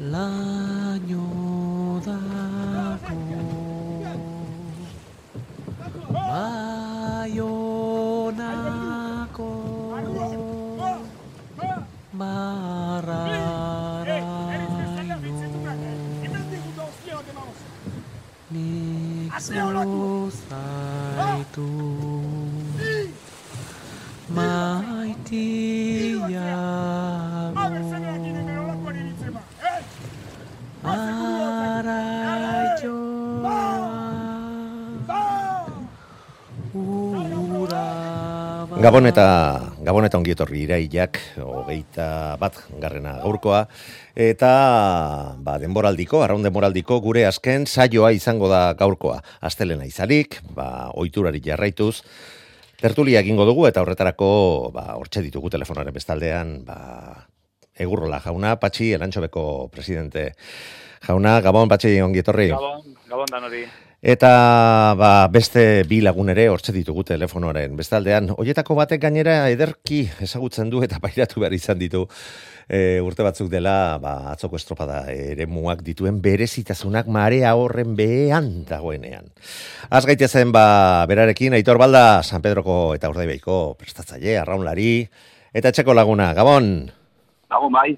[0.00, 1.26] laino
[2.06, 3.18] dako
[8.28, 9.48] baionako
[12.12, 13.38] marraraino
[18.50, 20.88] nik zuzaitu
[24.36, 26.17] maitiago
[38.78, 39.24] Gabon eta
[39.82, 43.64] Gabon eta ongi etorri irailak hogeita bat garrena gaurkoa
[44.14, 44.50] eta
[45.42, 49.18] ba, denboraldiko, arraun denboraldiko gure azken saioa izango da gaurkoa.
[49.42, 52.04] Astelena izarik, ba, oiturari jarraituz,
[52.78, 54.30] tertulia egingo dugu eta horretarako
[54.74, 56.78] ba, hortxe ditugu telefonaren bestaldean ba,
[57.74, 59.42] egurrola jauna, Patxi, elantxobeko
[59.74, 60.30] presidente
[61.02, 62.52] jauna, Gabon, Patxi, ongi etorri.
[62.54, 63.66] Gabon, gabon danori.
[63.98, 67.72] Eta ba, beste bi lagun ere hortze ditugu telefonoaren.
[67.74, 72.04] Bestaldean, hoietako batek gainera ederki ezagutzen du eta pairatu behar izan ditu
[72.68, 79.32] e, urte batzuk dela ba, atzoko estropada ere muak dituen berezitasunak marea horren behean dagoenean.
[79.90, 85.08] Az gaitezen ba, berarekin, Aitor Balda, San Pedroko eta Urdaibeiko prestatzaile, arraunlari,
[85.50, 86.86] eta etxeko laguna, Gabon!
[87.50, 87.96] Gabon bai.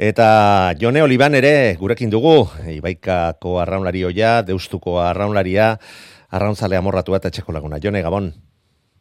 [0.00, 5.74] Eta Jone Oliban ere gurekin dugu, Ibaikako arraunlari oia, Deustuko arraunlaria,
[6.32, 7.76] arrauntzale amorratua eta etxeko laguna.
[7.84, 8.30] Jone, Gabon.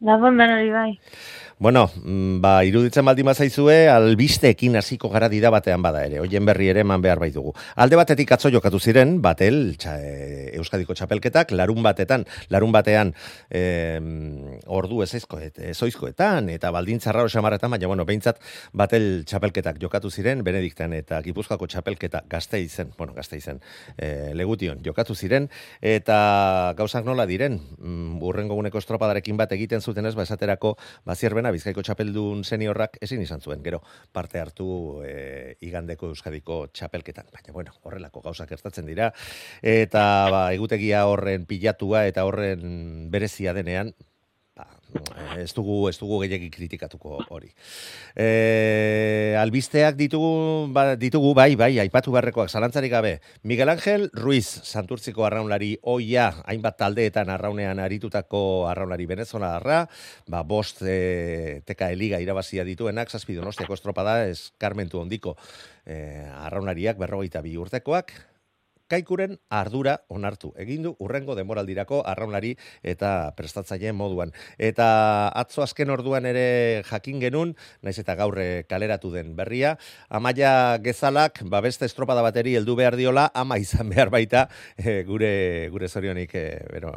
[0.04, 0.90] Gabon danori bai.
[1.60, 6.70] Bueno, mm, ba, iruditzen baldin bazaizue, albisteekin hasiko gara dida batean bada ere, hoien berri
[6.72, 7.52] ere eman behar bai dugu.
[7.76, 13.12] Alde batetik atzo jokatu ziren, batel, txa, e, Euskadiko txapelketak, larun batetan, larun batean
[13.52, 13.64] e,
[14.72, 15.42] ordu ezaizko,
[15.74, 18.40] ezoizkoetan, eta baldin zarraro xamarretan, baina, bueno, behintzat,
[18.72, 23.60] batel txapelketak jokatu ziren, Benediktan eta Gipuzkoako txapelketa gazte izen, bueno, gazte izen,
[23.98, 25.52] e, legution, jokatu ziren,
[25.84, 31.49] eta gauzak nola diren, mm, urrengo guneko estropadarekin bat egiten zuten ez, ba, esaterako, bazierbena
[31.56, 33.82] Bizkaiko txapeldun seniorrak ezin izan zuen, gero
[34.14, 37.30] parte hartu e, igandeko Euskadiko txapelketan.
[37.34, 39.12] Baina, bueno, horrelako gauzak gertatzen dira.
[39.62, 43.94] Eta ba, egutegia horren pilatua eta horren berezia denean,
[45.38, 47.50] ez dugu ez dugu gehiegi kritikatuko hori.
[48.16, 53.14] E, albisteak ditugu, ba, ditugu bai, bai, aipatu beharrekoak zalantzarik gabe.
[53.44, 58.42] Miguel Ángel Ruiz, santurtziko arraunlari oia, hainbat taldeetan arraunean aritutako
[58.72, 59.84] arraunlari venezolarra,
[60.28, 65.38] ba, bost e, teka eliga irabazia dituenak, zazpi donostiako estropada, ez karmentu ondiko
[65.86, 68.14] e, arraunlariak berrogeita bi urtekoak,
[68.90, 70.52] kaikuren ardura onartu.
[70.60, 74.34] Egin du urrengo denboraldirako arraunlari eta prestatzaile moduan.
[74.58, 74.88] Eta
[75.38, 77.54] atzo azken orduan ere jakin genun,
[77.86, 79.76] naiz eta gaurre kaleratu den berria,
[80.10, 85.70] amaia gezalak, ba beste estropada bateri heldu behar diola, ama izan behar baita, e, gure
[85.74, 86.94] gure zorionik e, bero,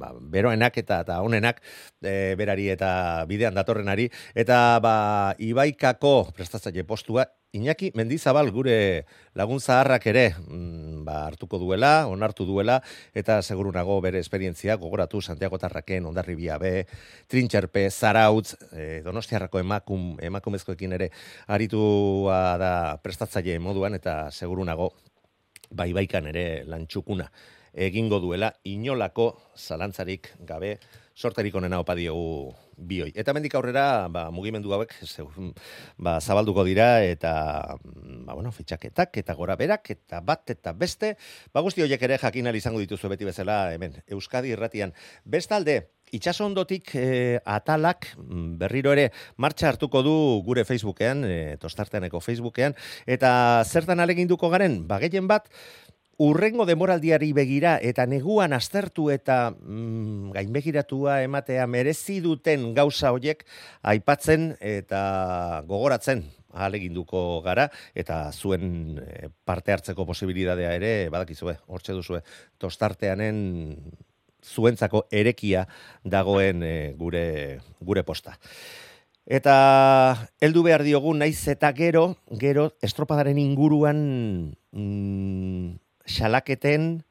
[0.00, 1.62] ba, beroenak eta eta honenak
[2.02, 2.90] e, berari eta
[3.30, 4.96] bidean datorrenari, eta ba
[5.38, 9.04] ibaikako prestatzaile postua Iñaki Mendizabal gure
[9.36, 12.78] lagun zaharrak ere mm, ba, hartuko duela, onartu duela,
[13.12, 16.86] eta seguru nago bere esperientzia gogoratu Santiago Tarraken, Ondarribia B,
[17.28, 21.10] Trintxerpe, Zarautz, e, Donostiarrako emakum, emakumezkoekin ere
[21.52, 22.72] aritua da
[23.04, 24.94] prestatzaile moduan, eta seguru nago
[25.68, 27.28] bai baikan ere lantxukuna
[27.74, 28.54] egingo duela.
[28.64, 30.78] Inolako zalantzarik gabe
[31.14, 33.12] sorterik onena opa diogu bioi.
[33.18, 35.28] Eta mendik aurrera, ba, mugimendu hauek zeu,
[35.98, 37.32] ba, zabalduko dira eta
[37.78, 41.14] ba, bueno, fitxaketak eta gora berak eta bat eta beste,
[41.54, 44.92] ba, guzti horiek ere jakin izango dituzu beti bezala hemen Euskadi irratian.
[45.24, 49.06] Bestalde, Itxasondotik e, atalak mm, berriro ere
[49.40, 50.12] martxa hartuko du
[50.44, 52.76] gure Facebookean, e, tostarteaneko Facebookean,
[53.08, 53.30] eta
[53.64, 55.48] zertan aleginduko garen, bagehen bat,
[56.18, 63.44] urrengo demoraldiari begira eta neguan aztertu eta mm, gainbegiratua ematea merezi duten gauza hoiek
[63.82, 69.00] aipatzen eta gogoratzen aleginduko gara eta zuen
[69.44, 72.20] parte hartzeko posibilitatea ere badakizue hortze duzue
[72.58, 73.38] tostarteanen
[74.42, 75.66] zuentzako erekia
[76.04, 76.64] dagoen
[76.98, 78.36] gure gure posta.
[79.22, 79.54] Eta
[80.42, 84.00] heldu behar diogu naiz eta gero, gero estropadaren inguruan
[84.72, 87.02] mm, xalaketen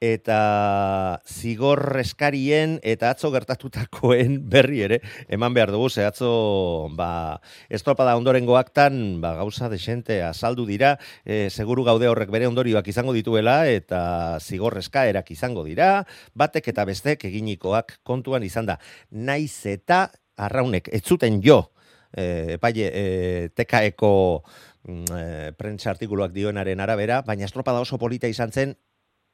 [0.00, 5.00] eta zigor eskarien eta atzo gertatutakoen berri ere
[5.32, 5.88] eman behar dugu.
[5.88, 10.98] Ze atzo ba estropada ondorengo aktan ba gauza desente azaldu dira.
[11.24, 16.04] E, seguru gaude horrek bere ondorioak izango dituela eta zigor eskaerak izango dira.
[16.34, 18.78] Batek eta bestek eginikoak kontuan izan da.
[19.10, 21.70] Naiz eta arraunek ez zuten jo
[22.12, 24.44] e, epaile e, tekaeko
[24.86, 28.76] e, prentsa artikuluak dioenaren arabera, baina estropada oso polita izan zen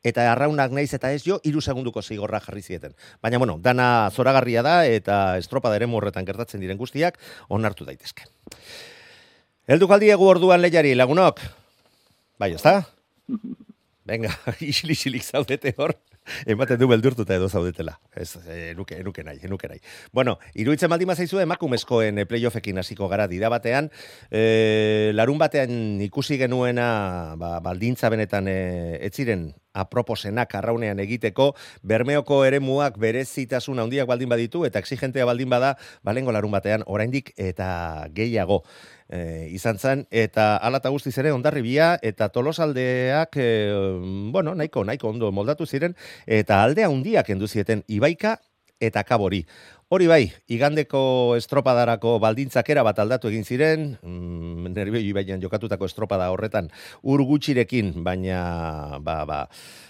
[0.02, 2.94] eta arraunak naiz eta ez jo, iru segunduko zigorra jarri zieten.
[3.22, 7.18] Baina, bueno, dana zoragarria da eta estropada ere morretan gertatzen diren guztiak
[7.48, 8.26] onartu daitezke.
[9.70, 11.38] Eldu kaldiegu orduan lehiari, lagunok?
[12.38, 12.80] Bai, ez da?
[14.10, 14.34] Venga,
[14.72, 15.94] isili-isilik zaudete hor.
[16.46, 17.96] Ematen du beldurtuta edo zaudetela.
[18.14, 18.36] Ez,
[18.70, 19.80] enuke, enuke nahi, enuke nahi.
[20.12, 23.90] Bueno, iruditzen baldin bazaizu emakumezkoen eh, playoffekin hasiko gara dira batean.
[24.30, 28.60] E, larun batean ikusi genuena ba, baldintza benetan e,
[29.02, 31.52] ez ziren aproposenak arraunean egiteko,
[31.82, 38.08] bermeoko eremuak berezitasun handiak baldin baditu eta exigentea baldin bada, balengo larun batean oraindik eta
[38.14, 38.62] gehiago
[39.12, 43.50] e, izan zen, eta alata guztiz ere ondarribia eta tolosaldeak, e,
[44.32, 45.96] bueno, nahiko, nahiko ondo moldatu ziren,
[46.26, 48.38] eta aldea handiak enduzieten ibaika
[48.82, 49.44] eta kabori.
[49.92, 51.00] Hori bai, igandeko
[51.36, 56.70] estropadarako baldintzakera bat aldatu egin ziren, mm, nervioi ibaian jokatutako estropada horretan
[57.04, 58.38] ur gutxirekin, baina
[59.04, 59.40] ba, ba,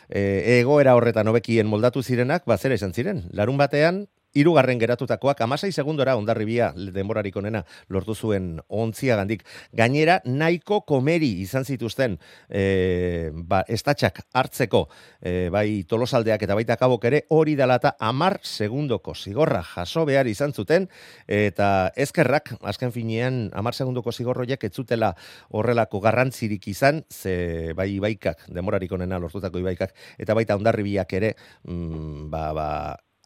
[0.08, 3.22] e, egoera horretan hobekien moldatu zirenak, ba, zera izan ziren.
[3.31, 9.44] Larun batean, Irugarren geratutakoak, amasai segundora ondarribia denborarik onena lortu zuen ontzia gandik.
[9.76, 12.17] Gainera, nahiko komeri izan zituzten
[12.49, 14.87] e, ba, estatxak hartzeko
[15.20, 20.52] e, bai tolosaldeak eta baita kabok ere hori dalata amar segundoko zigorra jaso behar izan
[20.52, 20.88] zuten
[21.26, 25.12] eta ezkerrak, azken finean, amar segundoko zigorroiek ez zutela
[25.50, 31.34] horrelako garrantzirik izan, ze bai baikak, demorarik onena lortutako ibaikak, eta baita ondarribiak ere,
[31.69, 32.69] mm, ba, ba,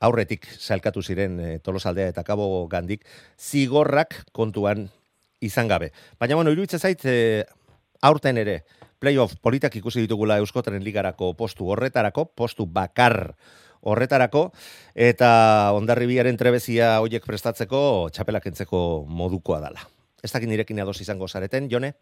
[0.00, 3.04] aurretik salkatu ziren e, tolosaldea eta kabo gandik,
[3.38, 4.88] zigorrak kontuan
[5.40, 5.92] izan gabe.
[6.20, 7.44] Baina, bueno, iruditzen zait, e,
[8.02, 8.62] aurten ere,
[8.98, 13.34] playoff politak ikusi ditugula Euskotren ligarako postu horretarako, postu bakar
[13.86, 14.50] horretarako,
[14.94, 19.86] eta ondarribiaren trebezia hoiek prestatzeko txapelak entzeko modukoa dala.
[20.24, 21.92] Ez dakit nirekin ados izango zareten, Jone?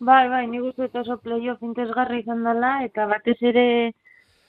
[0.00, 3.66] Bai, bai, nik uste eta oso playoff interesgarri izan dela, eta batez ere,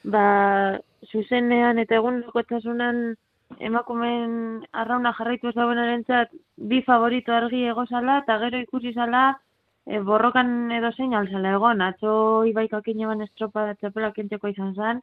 [0.04, 0.80] ba,
[1.12, 3.16] zuzenean eta egun lokotasunan
[3.60, 9.24] emakumen arrauna jarraitu ez dauen erentzat bi favorito argi egozala eta gero ikusi zala
[9.86, 11.82] e, borrokan edo zein alzala egon.
[11.82, 12.14] Atzo
[12.50, 15.02] ibaikak ineban estropa da txapela kenteko izan zen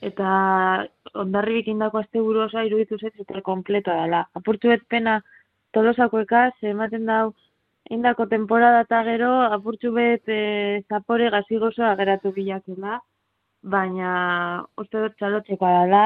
[0.00, 0.86] eta
[1.22, 4.24] ondarri bikindako azte buru osa iruditu zet eta kompleto dela.
[4.34, 5.20] Apurtu ez pena
[5.72, 7.32] tolosako ekaz, ematen dau
[7.90, 13.00] indako temporada eta gero apurtu bet e, zapore gazigozoa geratu bilakela
[13.62, 14.12] baina
[14.80, 16.04] uste dut txalotzeko dela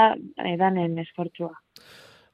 [0.55, 1.55] edanen esfortzua.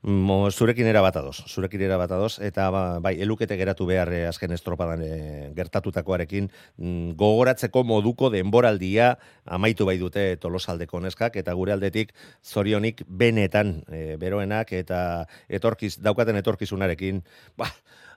[0.00, 4.08] Mo, zurekin era bat ados, zurekin era bat ados, eta ba, bai, elukete geratu behar
[4.16, 6.48] eh, azken estropadan eh, gertatutakoarekin,
[6.80, 9.10] mm, gogoratzeko moduko denboraldia
[9.44, 16.40] amaitu bai dute tolosaldeko neskak, eta gure aldetik zorionik benetan eh, beroenak, eta etorkiz, daukaten
[16.40, 17.20] etorkizunarekin,
[17.60, 17.68] ba,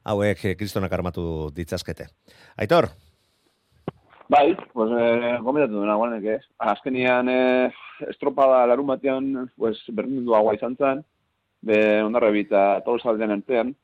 [0.07, 2.07] hauek eh, kristonak armatu ditzazkete.
[2.63, 2.93] Aitor?
[4.33, 6.45] Bai, pues, eh, gomendatu duena, guanek, ez.
[6.57, 7.71] Azkenian, eh,
[8.09, 11.03] estropada larun batean, pues, berdindu agua izan zen,
[11.61, 13.75] be, ondarra bita, todos aldean entean.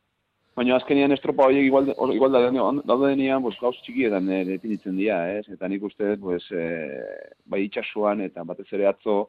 [0.58, 5.46] Baina azkenian estropa horiek igual, igual daude denean, pues, gauz txikietan eh, definitzen dira, ez.
[5.54, 9.20] Eta nik uste, pues, eh, bai itxasuan, eta batez ere atzo,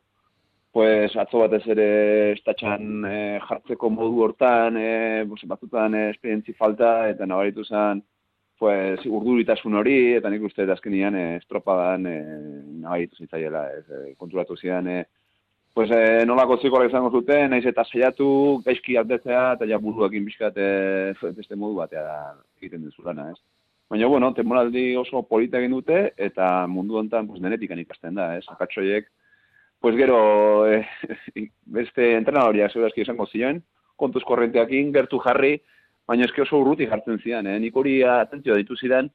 [0.73, 7.11] pues, atzo batez ere estatxan eh, jartzeko modu hortan, eh, pues, batzutan eh, esperientzi falta,
[7.11, 8.01] eta nabaritu zen,
[8.61, 12.25] pues urduritasun hori eta nik uste azkenian eh, estropadan eh,
[12.83, 15.05] nabaitu zitzaiela ez eh, konturatu zian eh,
[15.73, 18.27] pues eh, nolako zikoak izango zuten naiz eta saiatu
[18.67, 20.61] gaizki aldetzea eta ja buruekin bizkat
[21.39, 22.05] beste modu batea
[22.61, 23.39] egiten duzu lana ez.
[23.91, 28.45] Baina bueno temporaldi oso polita egin dute eta mundu hontan pues denetikan ikasten da ez.
[28.53, 29.09] Akatsoiek
[29.81, 30.85] pues gero eh,
[31.79, 33.65] beste entrenadoria segurazki izango ziren
[33.97, 35.57] kontuz korrenteakin gertu jarri
[36.11, 37.59] baina eske oso urruti jartzen zidan, eh?
[37.63, 39.11] nik hori atentzioa ditu zidan,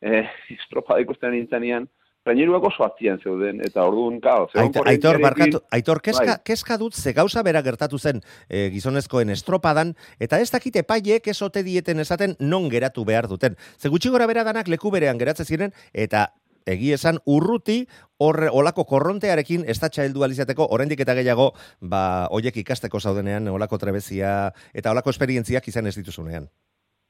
[0.00, 0.24] eh,
[0.56, 1.88] estropa ikusten nintzenean,
[2.26, 4.48] Traineruak oso atzian zeuden, eta orduan, kao,
[4.90, 6.42] Aitor, barkatu, aitor, keska, bai.
[6.50, 11.62] keska dut, ze gauza bera gertatu zen e, gizonezkoen estropadan, eta ez dakite paiek esote
[11.64, 13.56] dieten esaten non geratu behar duten.
[13.78, 16.26] Ze gutxi gora bera danak leku berean geratzen ziren, eta
[16.68, 17.80] egi esan urruti
[18.18, 24.52] horre olako korrontearekin estatxa heldu alizateko oraindik eta gehiago ba hoiek ikasteko zaudenean olako trebezia
[24.74, 26.48] eta olako esperientziak izan ez dituzunean.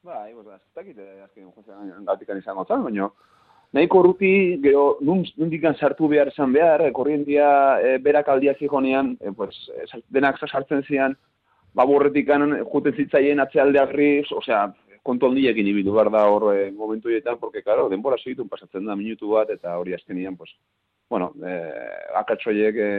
[0.04, 3.10] Bai, ez dakit, eh, azken jozean gatikan izango zan, baina
[3.76, 4.32] nahiko urruti,
[4.64, 7.48] gero, nun, nundikan sartu behar esan behar, eh, korrientia
[7.84, 9.54] e, berak aldia zijonean, e, pues,
[10.08, 11.16] denak sartzen zian,
[11.76, 14.62] baborretikan juten zitzaien atzealdeagri, osea,
[15.08, 18.96] kontu handiekin ibilu behar da hor e, momentu hietan, porque, claro, denbora segitun pasatzen da
[18.98, 20.52] minutu bat, eta hori azkenian, pues,
[21.08, 21.54] bueno, e,
[22.20, 22.90] akatsoiek e,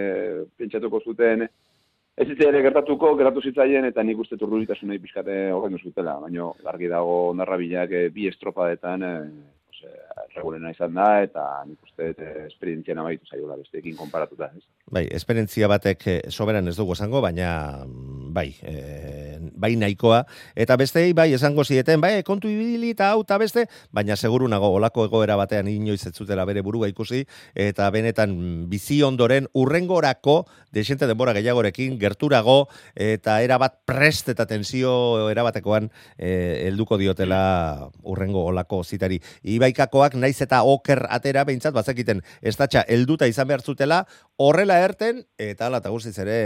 [0.58, 1.46] pentsatuko zuten,
[2.20, 6.89] ez zitzailen ere gertatuko, gertatu zitzaien, eta nik uste turruritasunei pixkate horren zutela, baina gargi
[6.92, 9.13] dago narrabilak e, bi estropadetan, e,
[9.70, 14.66] pues, e, regulena izan da, eta nik uste e, esperientzia nabaitu zaiola besteekin konparatuta, ez?
[14.92, 17.51] Bai, esperientzia batek eh, soberan ez dugu esango, baina
[17.86, 18.75] mm, bai, e,
[19.60, 20.24] bai nahikoa.
[20.56, 24.72] Eta bestei, bai, esango zieten, bai, kontu ibili eta hau eta beste, baina seguru nago
[24.78, 28.36] olako egoera batean inoiz ez zutela bere burua ikusi, eta benetan
[28.72, 30.39] bizi ondoren urrengorako,
[30.72, 36.32] desente denbora gehiagorekin, gerturago, eta erabat prest eta tensio erabatekoan e,
[36.70, 39.20] helduko diotela urrengo olako zitari.
[39.44, 44.04] Ibaikakoak naiz eta oker atera behintzat, bazekiten, estatxa helduta izan behar zutela,
[44.39, 46.39] horrela erten, eta ala eta guztiz ere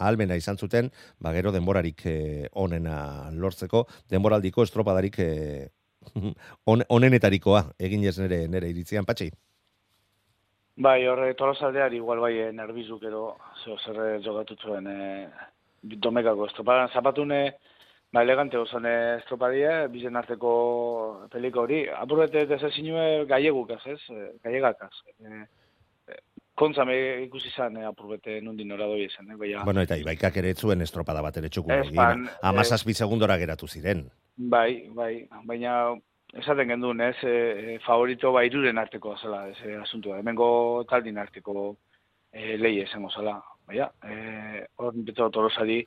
[0.00, 0.90] ahalmena izan zuten,
[1.20, 5.68] ba gero denborarik eh, onena lortzeko, denboraldiko estropadarik eh,
[6.72, 9.30] on, onenetarikoa, egin ez nere, nere iritzian, patxi.
[10.80, 13.24] Bai, horre, tolosaldeari igual bai eh, nerbizuk edo
[13.64, 15.00] zeo zer eh, jokatu zuen e,
[15.82, 16.88] domekako estropadan.
[16.94, 17.40] Zapatune,
[18.12, 20.52] ba, elegante osan eh, estropadie, bizen arteko
[21.32, 21.82] peliko hori.
[21.88, 24.00] Apurbete desezinue ez?
[24.08, 24.92] Eh, Gallegakaz.
[25.20, 25.44] E,
[26.60, 29.38] kontzame ikusi zan e, apurbete nundin nora doi esan, eh?
[29.40, 31.96] Baina, Bueno, eta ibaikak ere ez zuen estropada bat ere txuku Ez, egin.
[31.96, 34.06] ban, Amazazpi segundora geratu ziren.
[34.36, 35.74] Bai, bai, baina
[36.36, 40.20] esaten gendun, ez, e, favorito ba iruren arteko zela, ez e, asuntua.
[40.20, 41.76] Hemengo taldin arteko
[42.32, 43.40] e, lehi esango zela.
[43.66, 45.80] Baina, e, hor beto tolosari,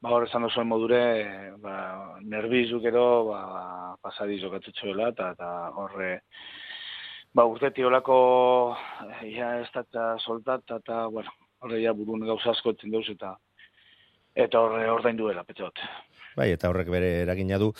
[0.00, 1.74] ba hor esan zuen modure, e, ba,
[2.22, 3.42] nerbizuk ero, ba,
[4.02, 5.50] pasari jokatu txoela, eta eta
[5.82, 6.12] horre,
[7.34, 8.16] ba, urteti olako,
[9.30, 13.36] ja, estatza soltat, eta, bueno, horre ja burun gauza asko etzen dauz, eta
[14.38, 15.82] eta horre ordain duela, petot.
[16.36, 17.72] Bai, eta horrek bere eragina du.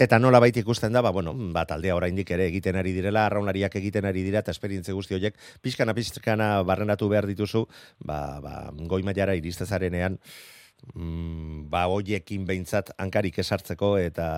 [0.00, 3.74] Eta nola baita ikusten da, ba, bueno, ba, taldea oraindik ere egiten ari direla, arraunariak
[3.82, 7.66] egiten ari dira, eta esperientze guzti horiek, pixkana pixkana barrenatu behar dituzu,
[8.06, 8.54] ba, ba,
[8.88, 10.16] goi mailara iristezarenean,
[10.94, 14.30] mm, ba, hoiekin behintzat hankarik esartzeko, eta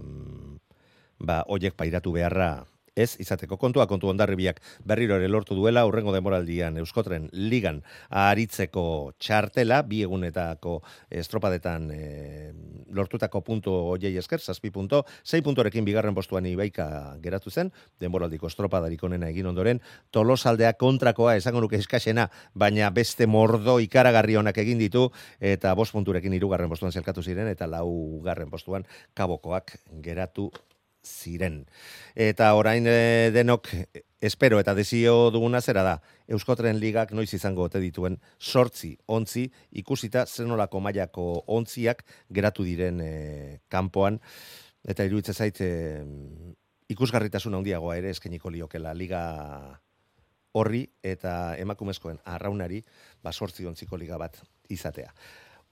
[0.00, 0.58] mm,
[1.28, 3.56] ba, hoiek pairatu beharra ez izateko.
[3.58, 10.78] Kontua kontu ondarribiak berriro ere lortu duela urrengo demoraldian Euskotren ligan aritzeko txartela bi egunetako
[11.10, 12.02] estropadetan e,
[12.94, 16.86] lortutako puntu hoiei esker, zazpi punto, sei puntorekin bigarren postuan ibaika
[17.22, 19.80] geratu zen, denboraldiko estropadarik onena egin ondoren,
[20.14, 25.08] tolosaldea kontrakoa esango nuke eskasena, baina beste mordo ikaragarri onak egin ditu,
[25.40, 28.86] eta bost punturekin hirugarren postuan zelkatu ziren, eta lau garren postuan
[29.18, 29.74] kabokoak
[30.04, 30.52] geratu
[31.04, 31.64] ziren.
[32.14, 33.68] Eta orain e, denok
[34.24, 35.94] espero eta desio duguna zera da,
[36.28, 43.12] Euskotren Ligak noiz izango ote dituen sortzi ontzi ikusita zenolako mailako ontziak geratu diren e,
[43.68, 44.20] kanpoan
[44.88, 45.70] eta iruditzen zait e,
[46.92, 49.22] ikusgarritasun handiagoa ere eskeniko liokela liga
[50.54, 52.80] horri eta emakumezkoen arraunari
[53.22, 54.38] ba sortzi ontziko liga bat
[54.70, 55.10] izatea.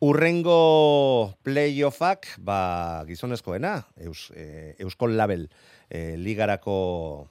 [0.03, 5.45] Urrengo playoffak, ba, gizonezkoena, Eus, e, Euskol Label
[5.87, 7.29] e, ligarako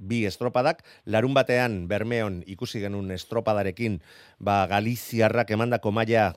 [0.00, 3.98] bi estropadak, larun batean Bermeon ikusi genuen estropadarekin,
[4.40, 6.30] ba, Galiziarrak emandako maila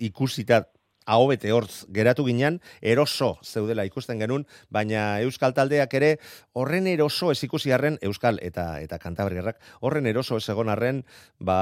[0.00, 0.62] ikusita
[1.04, 6.10] ahobete hortz geratu ginen, eroso zeudela ikusten genuen, baina Euskal taldeak ere
[6.56, 11.04] horren eroso ez ikusi arren, Euskal eta eta Kantabriarrak, horren eroso ez egon arren,
[11.36, 11.60] ba,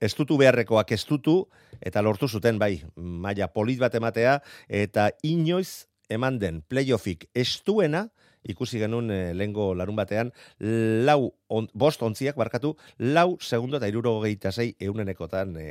[0.00, 1.44] estutu beharrekoak estutu,
[1.80, 8.08] eta lortu zuten, bai, maila polit bat ematea, eta inoiz eman den playoffik estuena,
[8.48, 10.30] ikusi genuen e, lehengo larun batean,
[11.04, 15.66] lau, on, bost ontziak barkatu, lau segundo eta iruro gehieta zei eunenekotan e,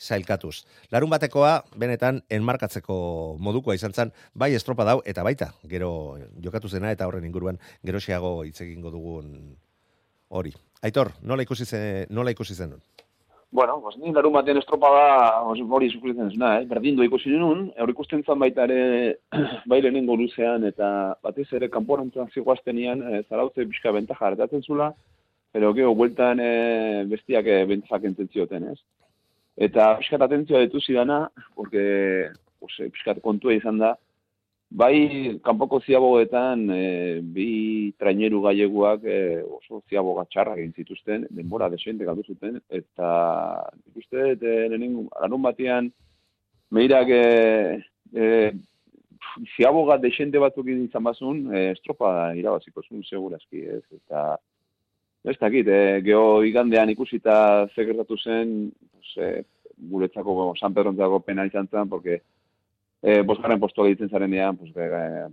[0.00, 0.64] zailkatuz.
[0.94, 6.92] Larun batekoa, benetan, enmarkatzeko modukoa izan zen, bai estropa dau, eta baita, gero jokatu zena,
[6.92, 9.56] eta horren inguruan, gero xeago hitz egingo dugun
[10.28, 10.54] hori.
[10.86, 12.78] Aitor, nola ikusi zen, nola ikusi zen?
[13.56, 16.66] Bueno, pues ni larun batean estropada hori sufritzen zena, eh?
[16.68, 18.80] berdindu ikusi nuen, hor ikusten zan baita ere
[19.72, 20.88] bai lehenengo luzean, eta
[21.24, 24.90] batez ere kanporantzan zigoaztenian, e, zarautze pixka bentaja hartatzen zula,
[25.56, 26.50] pero gero, bueltan e,
[27.08, 28.76] bestiak e, bentajak ententzioten, ez?
[29.68, 31.22] Eta pixkat atentzioa ditu zidana,
[31.54, 32.28] porque
[32.60, 33.94] pues, pixkat kontua izan da,
[34.70, 39.18] bai, kanpoko ziabogetan e, bi traineru gaileguak e,
[39.58, 43.10] oso ziaboga txarra egin zituzten, denbora desente galdu zuten, eta
[43.86, 45.90] ikuste, e, lehenengo, larun batean,
[46.70, 47.22] meirak e,
[48.12, 48.26] e,
[49.54, 54.28] ziaboga desente batzuk izan bazun, e, estropa irabaziko zuen segurazki, ez, eta
[55.26, 58.56] ez dakit, e, geho igandean ikusita zekertatu zen,
[58.90, 59.44] pues, e,
[59.76, 62.22] guretzako San Pedro pena izan zen, porque
[63.06, 65.28] e, bosgarren postua ditzen zaren pues, e,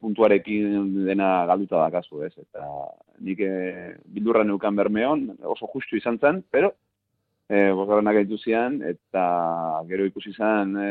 [0.00, 2.32] puntuarekin dena galduta da kasu, ez?
[2.38, 2.66] Eta
[3.26, 3.52] nik e,
[4.06, 6.72] bildurra neukan bermeon, oso justu izan zen, pero
[7.48, 9.26] e, bosgarren agaitu zian, eta
[9.90, 10.90] gero ikusi zen e,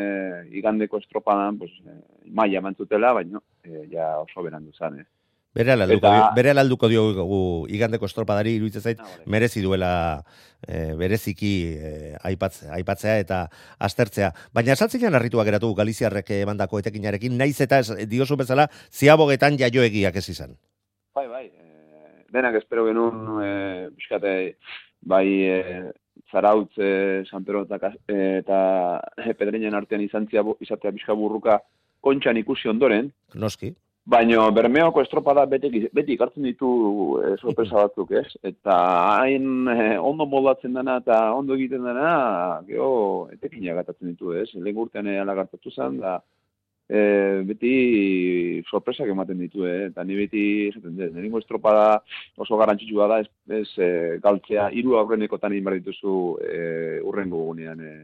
[0.60, 5.10] igandeko estropadan, pues, e, maia mantzutela, baina e, ja oso berandu zen, ez?
[5.56, 7.38] Bere alalduko, Eta- bere alalduko diogu
[7.72, 9.92] igandeko estropadari iruditzen zait, Ah, merezi duela
[10.68, 11.92] e, bereziki e,
[12.28, 13.38] aipatze, aipatzea eta
[13.80, 14.34] aztertzea.
[14.54, 20.28] Baina esaltzean harritua geratu Galiziarrek emandako etekinarekin, naiz eta ez, diozu bezala, ziabogetan jaioegiak ez
[20.30, 20.58] izan.
[21.16, 21.46] Bai, bai.
[21.46, 24.58] E, denak espero genuen, e, pixkate,
[25.02, 25.92] bai, e,
[26.32, 28.60] Zarautz, e, San Pedro eta, eta
[29.24, 31.62] e, Pedreñen artean izan zia, izatea pixka burruka
[32.02, 33.72] kontxan ikusi ondoren, Noski.
[34.06, 36.70] Baina Bermeoko estropada beti, beti ikartzen ditu
[37.22, 38.28] e, sorpresa batzuk, ez?
[38.46, 38.76] Eta
[39.18, 42.92] hain e, ondo moldatzen dena eta ondo egiten dena, geho,
[43.34, 44.52] etekina gatatzen ditu, ez?
[44.54, 46.20] Lehen urtean ala gertatu zen, da,
[46.88, 47.00] e,
[47.50, 47.74] beti
[48.70, 49.90] sorpresak ematen ditu, eh?
[49.90, 51.88] eta ni beti esaten dut, nirengo estropada
[52.38, 53.30] oso garrantzitsua da, ez,
[53.62, 53.90] ez e,
[54.24, 56.62] galtzea, hiru aurrenekotan egin behar dituzu e,
[57.10, 57.96] urrengo gunean e,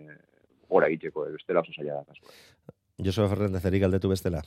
[0.72, 2.34] gora egiteko, e, bestela oso zaila da kasua.
[3.01, 4.41] Joseba Fernandezeri galdetu bestela.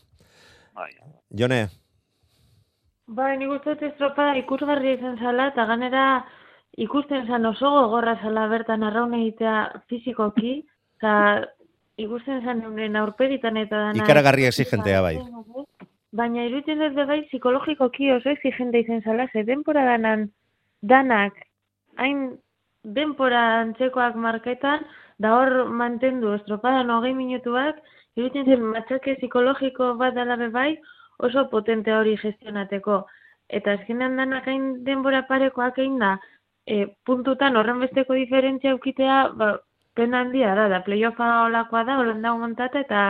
[0.74, 0.90] Bai.
[1.38, 1.68] Jone,
[3.06, 6.04] Bai, nik uste dut estropada ikusgarria izan zala, eta ganera
[6.80, 9.56] ikusten zan oso gogorra zala bertan arraun egitea
[9.90, 10.54] fizikoki,
[10.96, 11.44] eta
[12.00, 14.04] ikusten zan euren aurpegitan eta dana.
[14.04, 15.18] Ikaragarri exigentea, bai.
[16.14, 20.30] Baina iruditzen dut bai psikologikoki oso exigente izan zala, ze denpora danan
[20.80, 21.36] danak
[21.96, 22.38] hain
[22.84, 24.86] denpora antzekoak marketan,
[25.18, 27.76] da hor mantendu estropadan hogei minutuak,
[28.16, 30.71] iruditzen zen matxake psikologiko bat dela be bai,
[31.18, 33.04] oso potente hori gestionateko.
[33.59, 36.14] Eta azkenean danak hain denbora parekoak egin da,
[36.66, 39.50] e, puntutan horren besteko diferentzia eukitea, ba,
[39.94, 43.03] pena handia da, da playoffa olakoa da, holan montata, eta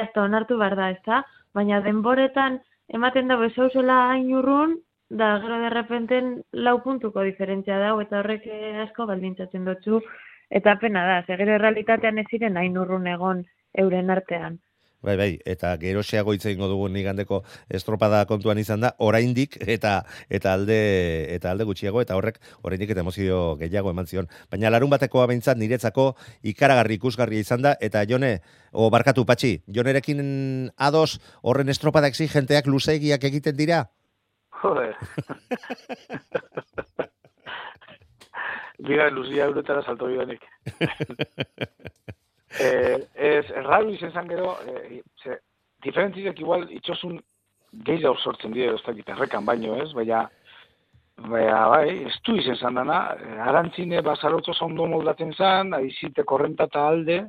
[0.00, 1.22] jazta onartu behar da, ezta?
[1.54, 4.76] Baina denboretan ematen da bezauzela hain urrun,
[5.10, 8.46] da gero derrepenten lau puntuko diferentzia dago, eta horrek
[8.86, 10.02] asko baldintzatzen dutzu,
[10.50, 13.42] eta pena da, ze gero errealitatean ez ziren hain urrun egon
[13.74, 14.60] euren artean.
[15.02, 17.38] bai, bai, eta geroxeago hitz egingo dugun igandeko
[17.72, 20.76] estropada kontuan izan da, oraindik eta eta alde
[21.36, 24.28] eta alde gutxiago eta horrek oraindik eta emozio gehiago eman zion.
[24.50, 30.70] Baina larun batekoa behintzat niretzako ikaragarri ikusgarria izan da eta Jone, o barkatu patxi, Jonerekin
[30.76, 33.86] ados horren estropada exigenteak luzegiak egiten dira?
[34.60, 34.96] Joder.
[38.80, 40.44] Biga luzia eurotara salto bidanik.
[42.66, 45.38] eh, ez, erraru izan zan gero, eh, ze,
[45.84, 47.20] diferentziak igual itxosun
[47.86, 49.90] gehiago sortzen dira, ez dakit, errekan baino, ez?
[49.94, 50.24] Baina,
[51.20, 56.66] baina, bai, ez du izan zan dana, eh, arantzine bazarotzo ondo moldatzen zan, aizite korrenta
[56.70, 57.20] eta alde,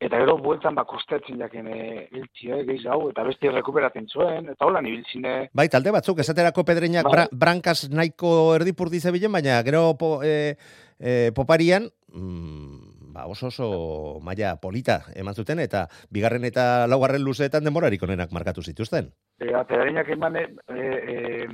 [0.00, 4.88] eta gero bueltan ba kostatzen jaken eh, iltxia, gehiago, eta beste rekuperatzen zuen, eta holan
[4.88, 7.12] ibiltzine, Bai, talde batzuk, esaterako pedreinak Bai.
[7.14, 10.56] bra, brankaz nahiko erdipurdi zebilen, baina gero po, e,
[10.98, 12.89] e, poparian, mm,
[13.20, 18.62] ba, oso oso maila polita eman zuten, eta bigarren eta laugarren luzeetan denborarik onenak markatu
[18.62, 19.10] zituzten.
[19.40, 21.46] Eta pedreinak eman e, e,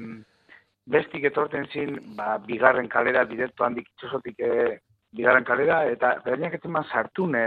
[0.86, 4.80] bestik etorten zin, ba, bigarren kalera, direkto handik itxosotik e,
[5.16, 7.46] bigarren kalera, eta pedreinak eman sartune,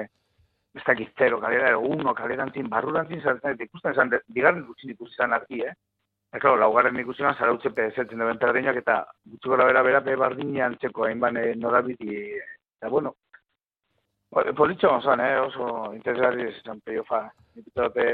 [0.75, 5.15] ez dakit zero kalera, edo uno kalera antzin, barrurantzin sartzen, ikusten de- bigarren gutxin ikusi
[5.15, 5.73] zan argi, eh?
[6.29, 8.99] Eta, claro, laugarren ikusi zan, zarautze pedezetzen duen pedreinak, eta
[9.31, 12.19] gutxi gora bera, bera, be bardine antzeko, hainban e, norabiti,
[12.77, 13.15] eta bueno,
[14.29, 15.37] Politxo gonzan, eh?
[15.41, 17.23] oso interesgarri izan peiofa.
[17.55, 18.05] Nik uste dute,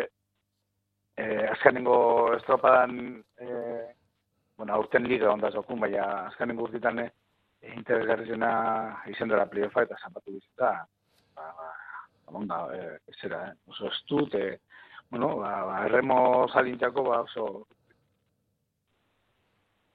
[1.19, 1.97] eh, azkenengo
[2.38, 3.84] estropadan, eh,
[4.56, 7.10] bueno, aurten liga ondaz okun, baina azkenengo urtitan eh,
[7.73, 8.51] interesgarri zena
[9.12, 10.71] izan dela playofa eta zapatu bizita,
[11.36, 11.71] ba, ba,
[12.39, 13.54] onda, eh, zera, eh?
[13.67, 14.60] oso estut, eh,
[15.10, 17.65] bueno, ba, ba, erremo zalintzako, ba, oso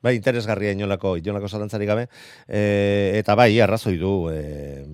[0.01, 2.07] Bai, interesgarria inolako, inolako zalantzari gabe.
[2.49, 2.61] E,
[3.19, 4.87] eta bai, arrazoi du, e,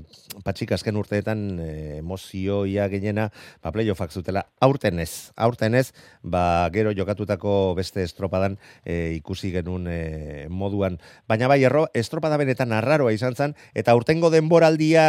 [0.46, 3.28] patxik azken urteetan e, emozioia gehiena,
[3.60, 5.90] ba, playoffak zutela, aurten ez, aurten ez,
[6.22, 10.00] ba, gero jokatutako beste estropadan e, ikusi genuen e,
[10.48, 10.96] moduan.
[11.28, 15.04] Baina bai, erro, estropada benetan arraroa izan zen, eta aurtengo denboraldia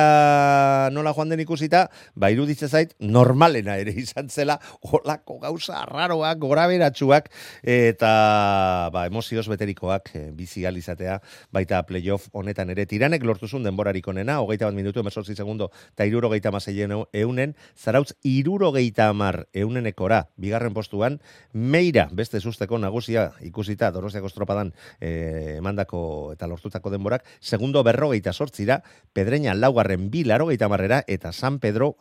[0.91, 6.67] nola joan den ikusita, ba, iruditze zait, normalena ere izan zela, holako gauza arraroak, gora
[6.67, 7.31] beratxuak,
[7.63, 8.11] eta
[8.91, 11.19] ba, emozioz beteriko taldekoak e, bizi alizatea
[11.53, 16.29] baita playoff honetan ere tiranek lortuzun denborarik onena, hogeita bat minutu, emesortzi segundo, eta iruro
[16.29, 16.51] geita
[17.13, 21.19] eunen, zarautz iruro geita amar eunenekora, bigarren postuan,
[21.53, 28.83] meira, beste susteko nagusia ikusita, doroziako estropadan e, emandako eta lortutako denborak, segundo berrogeita sortzira,
[29.13, 31.97] pedreña laugarren bi laro geita marrera, eta San Pedro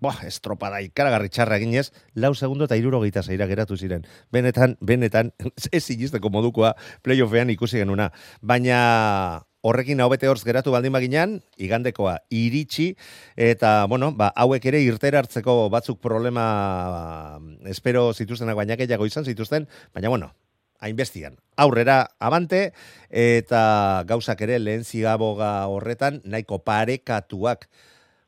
[0.00, 4.06] Boa, estropada ikaragarri txarra eginez, lau segundo eta iruro gehieta zeira geratu ziren.
[4.32, 5.34] Benetan, benetan,
[5.76, 6.72] ez zilizteko modukoa
[7.04, 8.08] playoffean ikusi genuna.
[8.40, 12.94] Baina horrekin hau bete horz geratu baldin baginan, igandekoa iritsi,
[13.36, 19.68] eta, bueno, ba, hauek ere irtera hartzeko batzuk problema espero zituztenak baina gehiago izan zituzten,
[19.94, 20.32] baina, bueno,
[20.80, 21.36] hainbestian.
[21.60, 22.72] Aurrera abante,
[23.10, 27.68] eta gauzak ere lehen zigaboga horretan, nahiko parekatuak.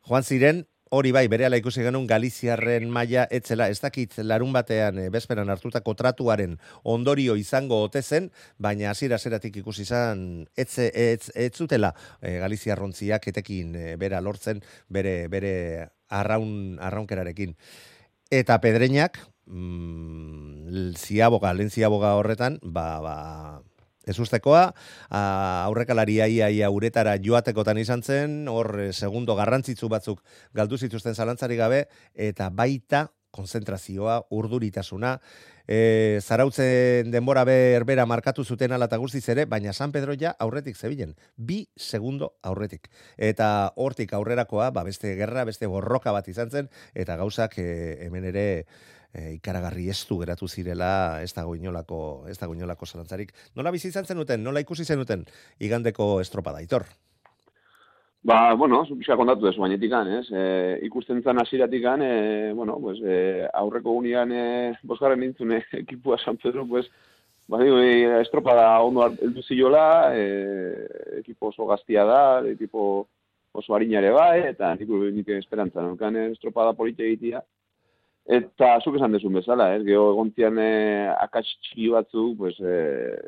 [0.08, 5.08] Joan ziren, hori bai, bere ikusi genuen Galiziarren maila etzela, ez dakit larun batean e,
[5.10, 8.28] bezperan hartutako tratuaren ondorio izango ote zen,
[8.58, 14.60] baina hasiera zeratik ikusi izan etze, etz, etzutela e, Galiziarrontziak etekin e, bera lortzen
[14.92, 15.54] bere, bere
[16.12, 17.56] arraun, arraunkerarekin.
[18.32, 23.16] Eta pedreinak, mm, ziaboga, lehen ziaboga horretan, ba, ba,
[24.06, 24.66] Ez ustekoa,
[25.10, 30.22] aurrekalaria ia, ia uretara joatekotan izan zen, hor eh, segundo garrantzitzu batzuk
[30.54, 35.16] galdu zituzten zalantzari gabe, eta baita konzentrazioa, urduritasuna,
[35.66, 41.16] e, zarautzen denbora berbera markatu zuten ala guztiz ere, baina San Pedro ja aurretik zebilen,
[41.36, 42.90] bi segundo aurretik.
[43.16, 48.28] Eta hortik aurrerakoa, ba, beste gerra, beste borroka bat izan zen, eta gauzak e, hemen
[48.28, 48.66] ere
[49.12, 53.32] e, ikaragarri estu geratu zirela ez dago inolako, ez dago inolako zalantzarik.
[53.56, 55.24] Nola bizi izan zenuten, nola ikusi zenuten
[55.60, 56.88] igandeko estropada, itor?
[58.22, 60.26] Ba, bueno, zupisa kontatu dezu bainetikan, ez?
[60.30, 60.42] E,
[60.86, 64.44] ikusten zan asiratikan, e, bueno, pues, e, aurreko unian e,
[64.86, 66.86] bosgarren nintzune ekipua San Pedro, pues,
[67.48, 70.86] ba, digo, e, estropada ondo eldu ziola, e,
[71.18, 73.08] ekipo oso gaztia da, ekipo
[73.52, 77.42] oso harinare bai, eta nik, esperantza, nukan estropada polite egitea,
[78.22, 79.80] Eta zuk esan desun bezala, eh?
[79.82, 83.18] geho egontzian eh, akats txiki batzu, pues, eh,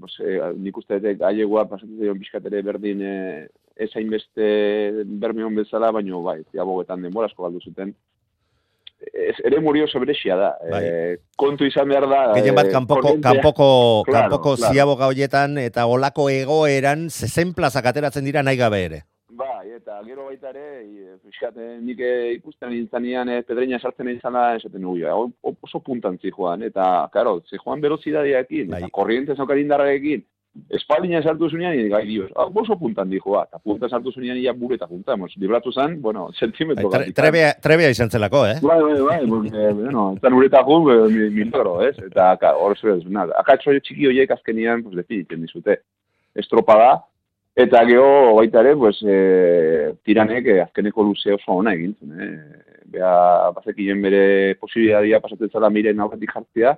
[0.00, 3.46] pues, eh, nik uste dut ailegua pasatzen zion bizkatere berdin eh,
[3.86, 4.48] ezain beste
[5.22, 7.94] bermion bezala, baino bai, ziabogetan denbora asko galdu zuten.
[9.12, 10.52] Ez, ere murio sobrexia da.
[10.72, 10.82] Bai.
[10.82, 12.22] Eh, kontu izan behar da.
[12.34, 13.68] Gehien bat, kanpoko, kanpoko,
[14.08, 14.72] claro, kanpoko claro.
[14.72, 19.04] ziaboga hoietan eta olako egoeran zezen plazak ateratzen dira nahi gabe ere.
[19.66, 24.82] Bai, eta gero baita ere, fixate, nik eh, ikusten izanian e, pedreina sartzen izana, esaten
[24.84, 28.78] nugu, ja, oso puntan joan, eta, karo, zijoan velozidadiakin, bai.
[28.78, 30.22] eta korriente zaukar indarrarekin,
[30.70, 34.78] espaldina sartu zunean, gai dios, ah, oso puntan dijoa, eta punta sartu zunean, ia bure
[34.78, 38.60] eta punta, mos, libratu zan, bueno, sentimetro bai, trebea, trebea izan zelako, eh?
[38.62, 40.78] Bai, bai, bai, porque, bueno, eta nure eta gu,
[41.40, 41.96] milagro, ez?
[42.06, 42.78] Eta, hor
[43.10, 45.80] nada, akatzo txiki horiek azkenian, pues, definitzen dizute,
[46.38, 47.00] estropada,
[47.56, 52.18] Eta geho, baita ere, pues, e, tiranek e, azkeneko luze oso ona egin zuen.
[52.20, 52.82] Eh?
[52.92, 53.12] Bea,
[53.56, 54.20] bazekien bere
[54.60, 56.74] posibilidadia pasatzen zela miren aurretik jartzea,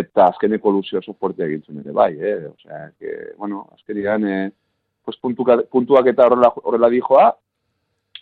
[0.00, 2.38] eta azkeneko luze oso fuerte egin zuen ere, bai, eh?
[2.48, 4.38] Osea, que, bueno, azkenian, e,
[5.04, 7.28] pues, puntuka, puntuak eta horrela, horrela dijoa,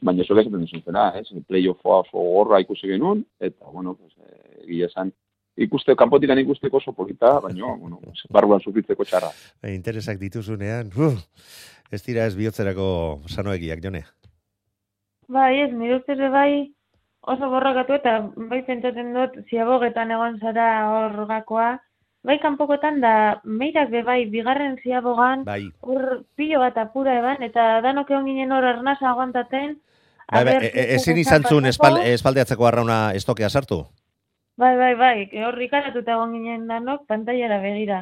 [0.02, 1.22] baina eso gezaten dizun zena, eh?
[1.46, 5.14] Playoffoa oso gorra ikusi genuen, eta, bueno, pues, e, gila esan,
[5.60, 8.00] ikuste, kanpotikan ikusteko oso polita, baina, bueno,
[8.32, 9.30] barruan sufitzeko txarra.
[9.62, 11.14] E, interesak dituzunean, uh,
[11.92, 12.88] ez dira ez bihotzerako
[13.28, 14.04] sanoegiak, jone?
[15.30, 16.72] Bai, ez, nire ustez bai
[17.20, 18.16] oso borrakatu eta
[18.50, 21.68] bai zentzaten dut ziabogetan egon zara hor gakoa,
[22.24, 23.12] bai kanpokotan da
[23.44, 25.62] meirak be bai bigarren ziabogan bai.
[25.80, 29.78] hor pilo bat apura eban eta danok egon ginen hor arnasa aguantaten,
[30.30, 33.80] Bai, bai, e, e, ezin izan zuen espaldeatzeko arrauna estokea sartu?
[34.60, 38.00] Bai, bai, bai, horri karatuta egon ginen danok, pantaiara begira.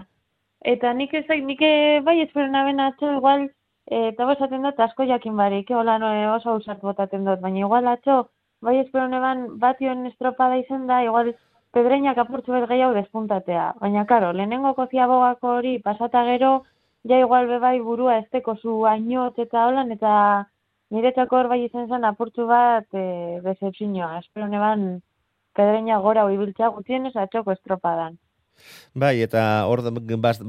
[0.72, 1.60] Eta nik ez nik
[2.08, 3.44] bai espero naben atxo, igual,
[3.90, 7.86] eh, eta bosaten dut asko jakin barik, hola no, oso usat botaten dut, baina igual
[7.86, 8.16] atxo,
[8.60, 11.32] bai espero neban bation estropada izen da, igual
[11.72, 13.72] pedreinak apurtzu bet gehiago despuntatea.
[13.80, 16.52] Baina, karo, lehenengo kozia bogako hori pasata gero,
[17.04, 20.14] ja igual bebai burua esteko zu ainot eta holan, eta
[20.90, 24.18] niretzako hor bai izen zen apurtzu bat e, decepzioa.
[24.24, 24.88] Espero neban
[25.58, 28.18] pedreña gora hori biltzea gutienez atxoko estropadan.
[28.94, 29.82] Bai, eta hor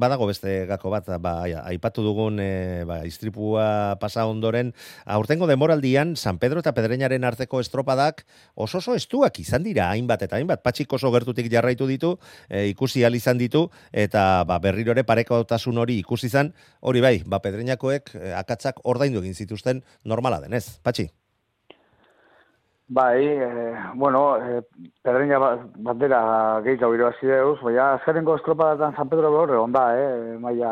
[0.02, 1.34] badago beste gako bat, ba,
[1.70, 4.74] aipatu dugun e, ba, istripua pasa ondoren,
[5.06, 10.40] aurtengo demoraldian, San Pedro eta Pedreñaren arteko estropadak oso oso estuak izan dira, hainbat eta
[10.40, 12.16] hainbat, patxik oso gertutik jarraitu ditu,
[12.50, 17.16] e, ikusi al izan ditu, eta ba, berriro ere parekotasun hori ikusi izan, hori bai,
[17.26, 21.10] ba, Pedreñakoek e, akatzak ordaindu egin zituzten normala denez, patxi?
[22.92, 24.64] Bai, eh, bueno, eh,
[25.04, 30.72] pedreña ba- bandera gehiago irabazi deuz, baina azkarengo estropadatan San Pedro behorre onda, eh, maia,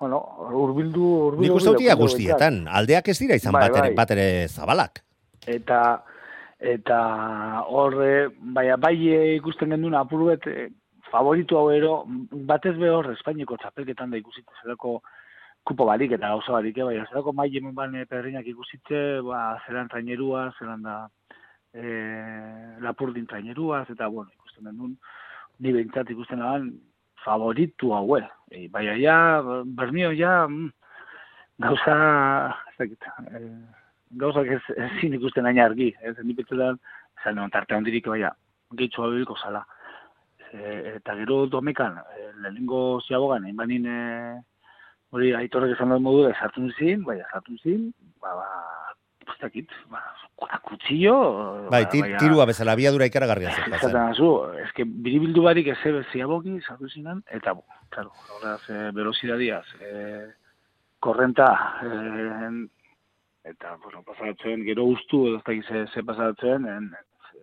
[0.00, 0.18] bueno,
[0.50, 1.42] urbildu, urbildu.
[1.44, 3.94] Nik uste urbildu, utia guztietan, aldeak ez dira izan Bai, bat ere, bai.
[4.00, 4.98] bat ere zabalak.
[5.46, 6.02] Eta,
[6.58, 6.98] eta
[7.70, 10.68] horre, baina bai eh, ikusten gendun apuruet, eh,
[11.12, 12.02] favoritu hau ero,
[12.50, 14.98] batez behor Espainiko txapelketan da ikusitze zelako
[15.68, 19.88] kupo barik eta gauza barik, eh, baina zelako mai hemen bane pedreinak ikusitze, ba, zelan
[19.92, 20.94] trainerua, zelan da
[21.74, 21.82] e,
[22.80, 24.96] lapurdin traineruaz, eta, bueno, ikusten gendun,
[25.60, 26.70] ni behintzat ikusten aban,
[27.24, 28.22] favoritu haue.
[28.50, 29.18] E, baina ja,
[29.64, 30.70] bermio ja, mm,
[31.66, 31.96] gauza,
[32.72, 33.46] ez dakit, eh,
[34.24, 36.80] gauzak ez, ezin ikusten aina argi, ez, ni betzetan,
[37.20, 38.32] esan non, tarte handirik, baina,
[38.72, 39.66] gehitxo habiliko zala.
[40.48, 40.60] E,
[40.96, 44.38] eta gero domekan, e, lehenengo ziabogan, egin banin, e,
[45.14, 48.48] hori aitorrek esan dut modu, sartu zin, bai, sartu zin, ba, ba,
[49.28, 50.02] ez dakit, ba,
[50.48, 53.72] a kutsillo, Bai, ba, tir, baina- tirua bezala, abiadura ikaragarria zen.
[53.72, 54.28] Esaten dazu,
[54.64, 60.26] eske biribildu barik ez ebe ziaboki, sartu zinan, eta, bo, claro, horraz, e, velocidadiaz, e,
[61.00, 61.48] korrenta,
[61.82, 62.68] e,
[63.50, 66.90] eta, bueno, pasatzen, gero ustu, ez dakit ze, ze pasatzen, en,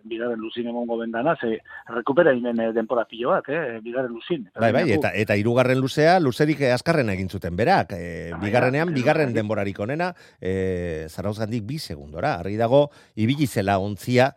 [0.05, 1.59] bigaren luzin emongo bendana, ze
[1.91, 4.47] rekupera inen eh, denpora pilo bat, eh, bigaren luzin.
[4.55, 7.95] Bai, bai, eta eta hirugarren luzea, luzerik azkarrena egin zuten berak.
[7.97, 12.35] E, bigarrenean, bigarren denborarik onena, e, zarauzgandik bi segundora.
[12.39, 14.31] Argi dago, ibili zela ontzia,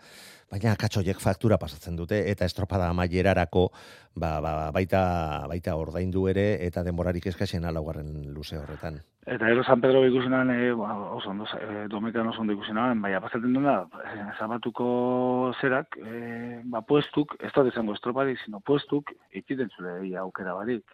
[0.51, 3.69] baina katxoiek faktura pasatzen dute, eta estropada amaierarako
[4.17, 9.03] ba, ba, baita, baita ordaindu ere, eta denborarik eskasen laugarren luze horretan.
[9.29, 13.21] Eta gero San Pedro ikusenan, e, ba, oso ondo, e, domekan oso ondo ikusenan, baina
[13.21, 19.69] pasatzen dena, e, zabatuko zerak, e, ba, puestuk, ez da izango estroparik, sino puestuk, ikiten
[19.77, 20.85] zure ia aukera barik.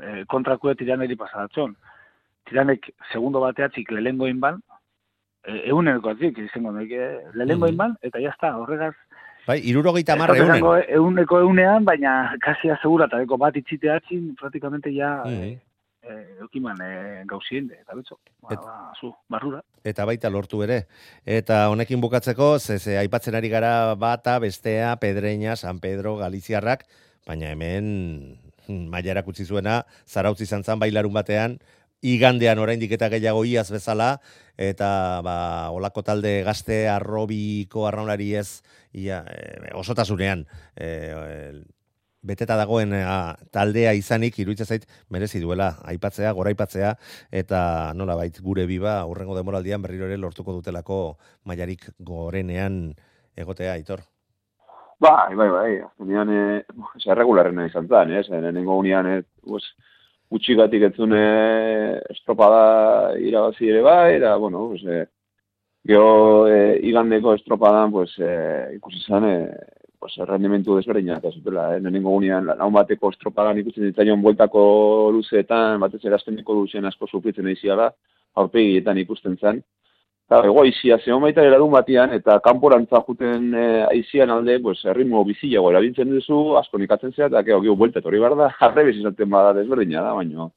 [0.00, 1.74] E, kontrakue tiraneri pasadatzen.
[2.46, 4.62] Tiranek segundo bateatzik lehengo inban,
[5.44, 6.88] e, eguneko atzik, izango nahi,
[7.34, 7.72] lehengo Mhm.
[7.74, 8.94] inban, eta jazta, horregaz,
[9.46, 10.62] Bai, irurogeita da eunen.
[10.88, 15.58] eguneko eunean, baina kasi asegura, eta deko bat itxiteatzin, praktikamente ja, Mhm.
[16.08, 19.62] Eh, eukiman eh, gauzien, eta betxo, ba, ba, zu, barrura.
[19.84, 20.84] eta baita lortu ere.
[21.24, 26.86] Eta honekin bukatzeko, ze, ze aipatzen ari gara bata, bestea, Pedreña, San Pedro, Galiziarrak,
[27.26, 31.58] baina hemen hmm, mailarak utzi zuena, zarautzi izan zan bailarun batean,
[32.04, 34.18] igandean oraindik eta gehiago iaz bezala,
[34.60, 35.36] eta ba,
[35.72, 38.62] olako talde gazte arrobiko arraunari ez,
[38.92, 40.44] ia, e, osotasunean,
[40.76, 40.90] e,
[42.24, 46.94] beteta dagoen a, taldea izanik iruditzen zait merezi duela aipatzea, goraipatzea
[47.30, 52.94] eta nola gure biba aurrengo demoraldian berriro ere lortuko dutelako mailarik gorenean
[53.36, 54.00] egotea aitor.
[55.00, 55.70] Bai, bai, bai.
[55.84, 56.62] Azkenean, eh,
[56.96, 58.28] ez erregularrena izan zen, ez?
[58.30, 59.64] Nenengo unian, eh, pues,
[60.30, 61.24] utxigatik etzune
[62.14, 65.06] estropada irabazi ere bai, eta, bueno, pues, eh,
[65.84, 69.73] gero eh, igandeko estropadan, pues, eh, ikusi zen, eh,
[70.04, 71.80] pues, rendimentu desberdinak ez zutela, eh?
[71.80, 74.64] Nenengo unian, laun bateko estropadan ikusten ditzaion bueltako
[75.16, 77.86] luzeetan, batez erazteneko luzean asko sufritzen eiziala,
[78.42, 79.62] aurpegietan ikusten zen.
[80.28, 85.24] Eta ego aizia zeon baita erarun batian, eta kanporantza juten e, aizian alde, pues, erritmo
[85.24, 89.32] bizilago erabiltzen duzu, asko nikatzen zea, eta gero gero buelta etorri behar da, jarrebez izaten
[89.32, 90.50] bada desberdina da, baino.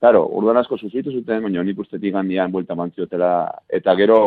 [0.00, 3.32] Claro, urduan asko sufritu zuten, baina nik ustetik handian buelta mantziotela,
[3.68, 4.20] eta gero,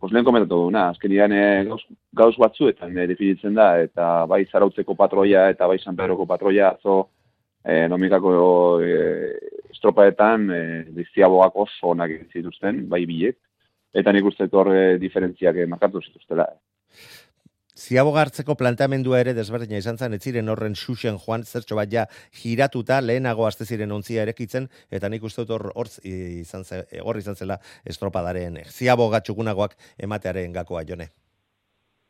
[0.00, 1.82] pues lehen komentatu duguna, azkenian e, gauz,
[2.12, 6.98] gauz batzuetan e, definitzen da, eta bai zarautzeko patroia eta bai San Pedroko patroia atzo
[7.64, 8.32] e, nomikako
[8.84, 8.94] e,
[9.72, 10.62] estropaetan e,
[10.96, 13.38] diztiabogak oso onak zituzten, bai biek,
[13.96, 16.48] eta nik uste dut hor e, diferentziak e, markatu zituztela.
[17.76, 23.00] Hartzeko planteamendua ere desberdina izan zen, ez ziren horren xuxen joan zertxo bat ja giratuta,
[23.00, 27.36] lehenago azte ziren ontzia erekitzen, eta nik uste dut hor, hor izan, ze, hor izan
[27.36, 31.10] zela estropadaren ziaboga txukunagoak ematearen gakoa jone.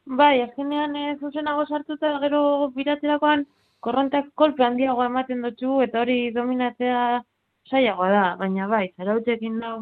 [0.06, 3.44] Bai, azkenean ez zuzenago sartuta gero biratzerakoan
[3.80, 7.22] korrontak kolpe handiago ematen dutxu eta hori dominatzea
[7.70, 9.80] saiagoa da, baina bai, zarautekin nau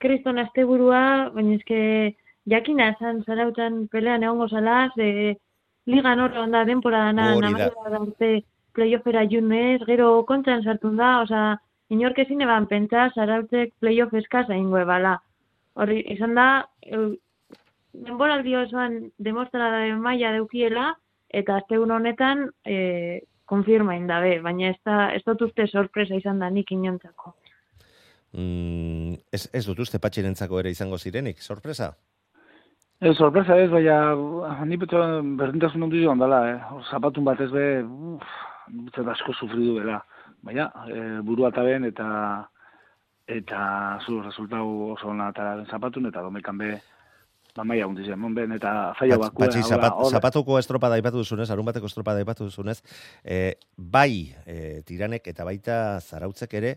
[0.00, 1.80] kriston asteburua, baina eske
[2.50, 5.36] jakina esan zarautan pelean egongo zala, ze
[5.86, 7.50] ligan horre onda denporadana, Hori da.
[7.50, 8.30] namaiera da urte
[8.76, 11.56] playoffera junez, gero kontran sartun da, osea,
[11.94, 15.16] inork ezin eban pentsa zarautek playoff eskasa ingo ebala.
[15.78, 16.48] Hori, izan da,
[16.82, 17.16] eu,
[18.06, 20.92] denboraldi osoan demostrada maila deukiela,
[21.28, 26.50] eta astegun honetan, e, konfirma indabe, baina ez da, ez dut uste sorpresa izan da
[26.52, 27.34] nik inontzako.
[28.36, 31.94] Mm, ez, ez dut uste patxirentzako ere izango zirenik, sorpresa?
[32.98, 34.98] Sorpresa ez, baina ni beto
[35.38, 36.80] berdintasun handi joan dela, eh?
[36.90, 37.66] Zapatun bat ez be,
[38.16, 38.32] uff,
[38.88, 40.00] beto asko sufridu dela.
[40.42, 42.08] Baina, e, burua eta ben, eta
[43.30, 43.60] eta
[44.02, 46.72] zu resultau oso ona eta zapatun, eta domekan be,
[47.58, 49.46] ba, maia hundi zen, mon ben, eta Patxi, bakua.
[49.46, 52.78] patxi, zapat, zapatuko estropada aipatu duzunez, arun bateko estropada aipatu duzunez,
[53.24, 56.72] eh, bai eh, tiranek eta baita zarautzek ere,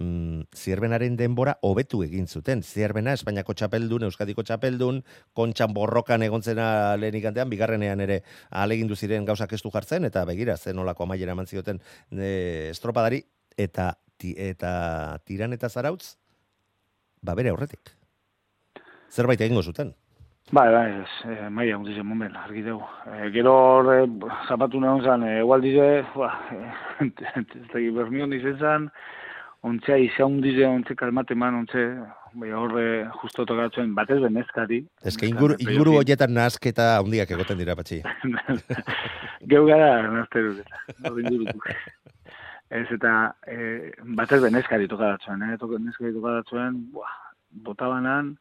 [0.00, 2.62] mm, zierbenaren denbora hobetu egin zuten.
[2.62, 5.02] Zierbena, Espainiako txapeldun, Euskadiko txapeldun,
[5.36, 10.56] kontxan borrokan egon zena lehenik antean, bigarrenean ere alegindu ziren gauzak estu jartzen, eta begira,
[10.56, 13.22] zen olako amaiera eman zioten e, estropadari,
[13.56, 16.16] eta, ti, eta tiran eta zarautz,
[17.20, 17.92] ba bere aurretik.
[19.12, 19.92] Zerbait egingo zuten.
[20.52, 22.84] Bai, bai, ez, e, maia hundi zen, mon ben, argi dugu.
[23.08, 27.06] E, gero hor, e, zapatu nahi zan, e, igual dize, ba, e,
[27.40, 28.84] ez da bernion izen zan,
[29.64, 31.86] ontzea izan hundi zen, ontze kalmate man, ontze,
[32.36, 32.84] bai, horre
[33.22, 34.82] justo tokatzen, batez benezkari.
[35.00, 38.02] Ez que inguru, inguru horietan nasketa handiak egoten dira, patxi.
[39.54, 41.64] Geu gara, nazte dut, hor ingurutu.
[42.76, 43.14] Ez eta
[43.48, 43.56] e,
[44.20, 45.56] batez benezkari tokatzen, eh?
[45.60, 47.16] Tok, neskari tokatzen, buah,
[47.64, 48.34] botabanan,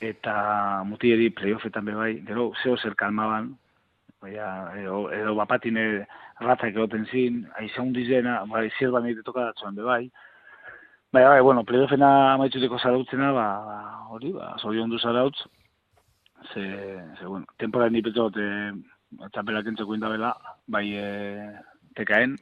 [0.00, 3.52] eta mutieri playoffetan be bai, gero zeo zer kalmaban,
[4.20, 6.06] baina, edo, edo bapatine
[6.40, 10.04] ratzak egoten zin, aiza hundizena, bai, zirban egite tokatzen be bai,
[11.10, 13.46] Baina, bai, bueno, playoffena amaitzuteko zarautzena, ba,
[14.14, 15.40] hori, ba, zorion du zarautz,
[16.52, 16.62] ze,
[17.18, 20.30] ze, bueno, temporada ni petot, e, txapelak entzeko indabela,
[20.70, 21.48] bai, e,
[21.98, 22.36] tekaen,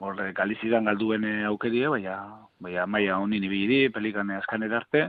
[0.00, 2.16] horre, galizidan galduen aukerie, baina,
[2.58, 5.06] baina, maia honin ibili, pelikan askan edarte,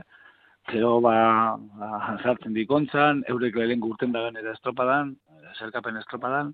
[0.70, 5.16] gero, ba, ba, sartzen dikontzan, eurek lehen gurten dagan eta estropadan,
[5.58, 6.52] zerkapen estropadan,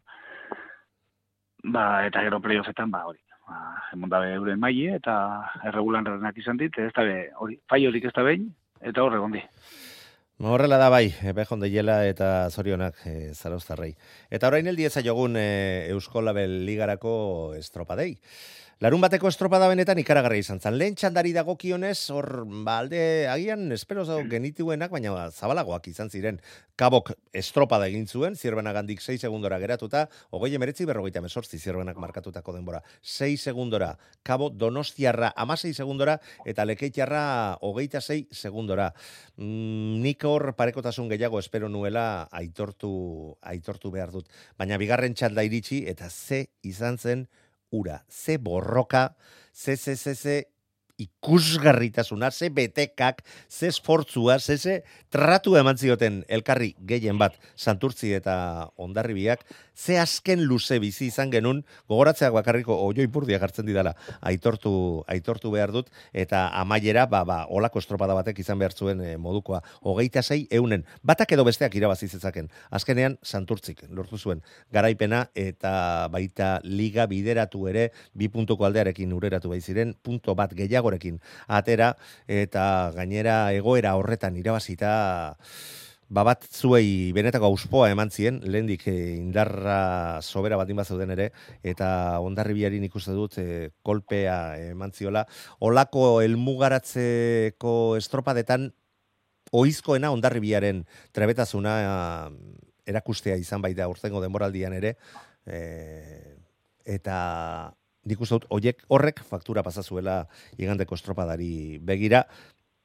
[1.64, 3.60] ba, eta gero playoffetan, ba, hori, ba,
[3.92, 5.18] emon dabe euren maile, eta
[5.70, 8.48] erregulan renak izan dit, ez dabe, hori, fai horik ez da behin,
[8.80, 9.44] eta horre gondi.
[10.38, 13.96] Horrela da bai, behon deiela eta zorionak e, zarauztarrei.
[14.30, 18.20] Eta orain eldi jogun e, Eusko Label Ligarako estropadei.
[18.78, 20.76] Larun bateko estropada benetan ikaragarri izan zen.
[20.78, 26.36] Lehen txandari dagokionez, hor, ba, alde, agian, espero zau genituenak, baina zabalagoak izan ziren.
[26.78, 32.54] Kabok estropada egin zuen, zierbenak gandik 6 segundora geratuta, hogei emeretzi berrogeita mesortzi zierbenak markatutako
[32.54, 32.78] denbora.
[33.02, 33.88] 6 segundora,
[34.22, 36.14] kabo donostiarra ama 6 segundora,
[36.46, 37.24] eta lekeitiarra
[37.66, 38.92] hogeita 6 segundora.
[39.42, 42.94] Mm, nik hor parekotasun gehiago espero nuela aitortu,
[43.42, 44.30] aitortu behar dut.
[44.54, 47.26] Baina bigarren txalda iritsi, eta ze izan zen,
[47.70, 49.14] ura, ze borroka,
[49.52, 50.44] ze, ze, ze, ze,
[50.98, 58.68] ikusgarritasuna, ze betekak, ze esfortzua, ze, ze tratu eman zioten elkarri gehien bat santurtzi eta
[58.76, 59.44] ondarribiak,
[59.78, 64.72] ze azken luze bizi izan genun, gogoratzeak bakarriko oio ipurdia hartzen didala, aitortu,
[65.06, 69.62] aitortu behar dut, eta amaiera, ba, ba, olako estropada batek izan behar zuen e, modukoa,
[69.86, 74.42] hogeita zei eunen, batak edo besteak irabazi zezaken, azkenean santurtzik, lortu zuen,
[74.74, 80.58] garaipena eta baita liga bideratu ere, bi puntuko aldearekin ureratu bai ziren, punto bat
[80.88, 81.96] gehiagorekin atera,
[82.26, 85.36] eta gainera egoera horretan irabazita,
[86.08, 92.20] ba bat zuei benetako auspoa eman zien, lehendik eh, indarra sobera bat zauden ere, eta
[92.20, 95.26] ondarribiarin ikuste dut eh, kolpea eman ziola.
[95.60, 98.72] Olako elmugaratzeko estropadetan,
[99.52, 102.30] oizkoena ondarribiaren trebetasuna eh,
[102.88, 104.96] erakustea izan baita urtengo denboraldian ere,
[105.46, 106.36] eh,
[106.88, 107.74] eta
[108.08, 110.22] nik uste dut, oiek horrek faktura pasazuela
[110.58, 112.24] igandeko estropadari begira,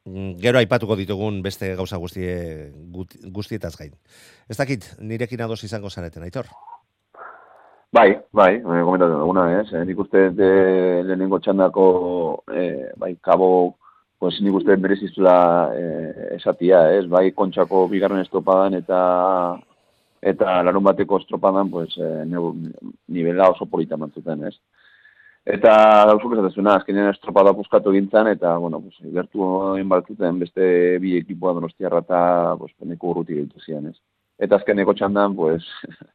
[0.04, 2.72] Mm, gero aipatuko ditugun beste gauza guztie
[3.32, 3.94] guztietaz gain.
[4.52, 6.50] Ez dakit, nirekin ados izango zareten, aitor?
[7.94, 9.72] Bai, bai, eh, komentatu duguna, ez?
[9.72, 10.50] Eh, nik uste de
[11.08, 11.86] lehenengo txandako,
[12.52, 13.78] eh, bai, kabo,
[14.20, 17.08] pues nik uste berezizula eh, esatia, ez?
[17.08, 19.00] Bai, kontxako bigarren estropadan eta
[20.20, 22.26] eta larun bateko estropadan, pues, eh,
[23.08, 24.56] nivela oso polita mantzuten, ez?
[25.44, 25.72] Eta
[26.08, 30.66] gauzuk esatezuna, azkenean estropada buskatu gintzen, eta, bueno, pues, gertu egin baltzuten beste
[31.04, 32.20] bi ekipoa donostiarra eta,
[32.60, 33.98] pues, peneko urruti gehitu zian, ez?
[34.40, 35.68] Eta azkeneko txandan, pues,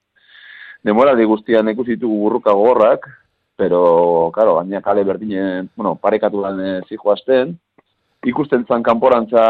[0.88, 3.04] demoraldi guztian ikusi ditugu burruka gogorrak,
[3.58, 7.52] pero, claro, gaina kale berdinen, bueno, parekatu dan e, zijoazten,
[8.24, 9.44] ikusten zan kanporantza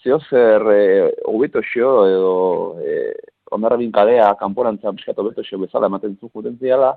[0.00, 0.82] zeo zer e,
[1.28, 2.32] hobeto xo, edo
[2.80, 3.12] e,
[3.52, 6.94] ondarrabin kalea kanporantza piskat hobeto xo bezala ematen zukuten ziala,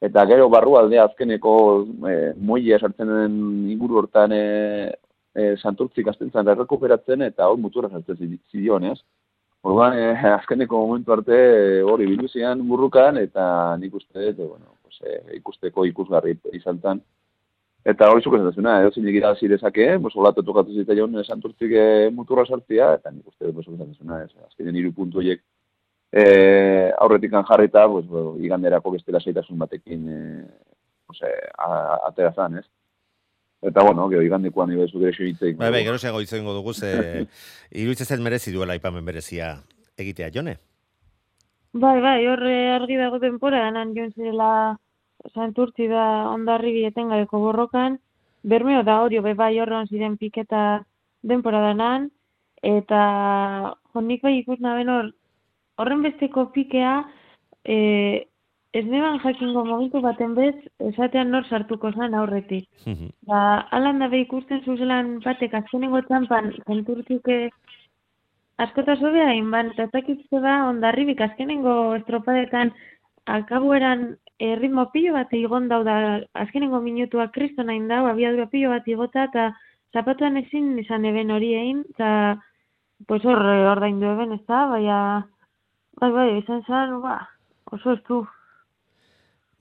[0.00, 1.52] eta gero barrualdea azkeneko
[2.06, 3.38] e, moile sartzen den
[3.72, 4.42] inguru hortan e,
[5.34, 8.98] e, santurtzik azten errekuperatzen, eta hor mutura sartzen zi- zidion, ez?
[9.62, 14.76] Orduan, e, azkeneko momentu arte e, hori biluzian burrukan, eta nik uste dut, e, bueno,
[14.82, 17.02] pues, e, ikusteko ikusgarri izan zen.
[17.88, 21.74] Eta hori zuk esan dezuna, edo zinek irazi dezake, pues, olatu tokatu zitzaion e, santurtzik
[21.74, 25.42] e, muturra sartzia, eta nik uste dut esan dezuna, ez, azkenean hiru puntu horiek
[26.12, 30.18] e, aurretik jarrita, pues, bo, iganderako bestela zeitasun batekin e,
[31.08, 31.26] ose,
[31.58, 32.66] a- atera zan, ez?
[33.62, 35.56] Eta, bueno, gero igandekoan nire zu direxio hitzeik.
[35.58, 37.26] Bai, bai, gero zeago izango dugu, ze
[37.70, 39.56] iruditzen zait merezi duela aipamen berezia
[39.96, 40.58] egitea, jone?
[41.72, 44.78] Bai, bai, horre argi dago denpora, nan joan zirela
[45.34, 47.98] santurtzi da ondarri etengabeko borrokan,
[48.42, 50.84] bermeo da hori, be bai horrean ziren piketa
[51.22, 52.08] denpora danan,
[52.62, 53.02] eta
[53.92, 55.10] jo, nik bai ikus naben hor,
[55.78, 56.94] horren besteko pikea,
[57.64, 57.76] e,
[58.72, 60.54] ez neban jakingo momentu baten bez,
[60.90, 62.68] esatean nor sartuko zan aurretik.
[63.26, 63.40] Ba,
[63.78, 67.38] alan dabe ikusten zuzelan batek azkenengo txampan zenturtzuke
[68.58, 72.74] askota zobea inban, eta ez dakitze da ondarribik azkenengo estropadetan
[73.38, 74.04] akabueran
[74.38, 75.96] eh, ritmo pilo bat igon dau da
[76.42, 79.48] azkenengo minutua kristo nahin dau, abiadura pilo bat igota, eta
[79.94, 82.10] zapatuan ezin izan eben hori egin, eta
[83.06, 85.00] pues hor eh, ordaindu eben, ez da, baina,
[86.00, 87.20] bai, bai, izan zen, ba,
[87.72, 88.22] oso ez du.